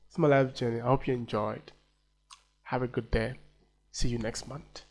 it's 0.07 0.19
my 0.19 0.29
life 0.29 0.55
journey. 0.55 0.81
I 0.81 0.87
hope 0.87 1.09
you 1.09 1.15
enjoyed. 1.15 1.73
Have 2.65 2.83
a 2.83 2.87
good 2.87 3.11
day. 3.11 3.39
See 3.91 4.09
you 4.09 4.19
next 4.19 4.47
month. 4.47 4.83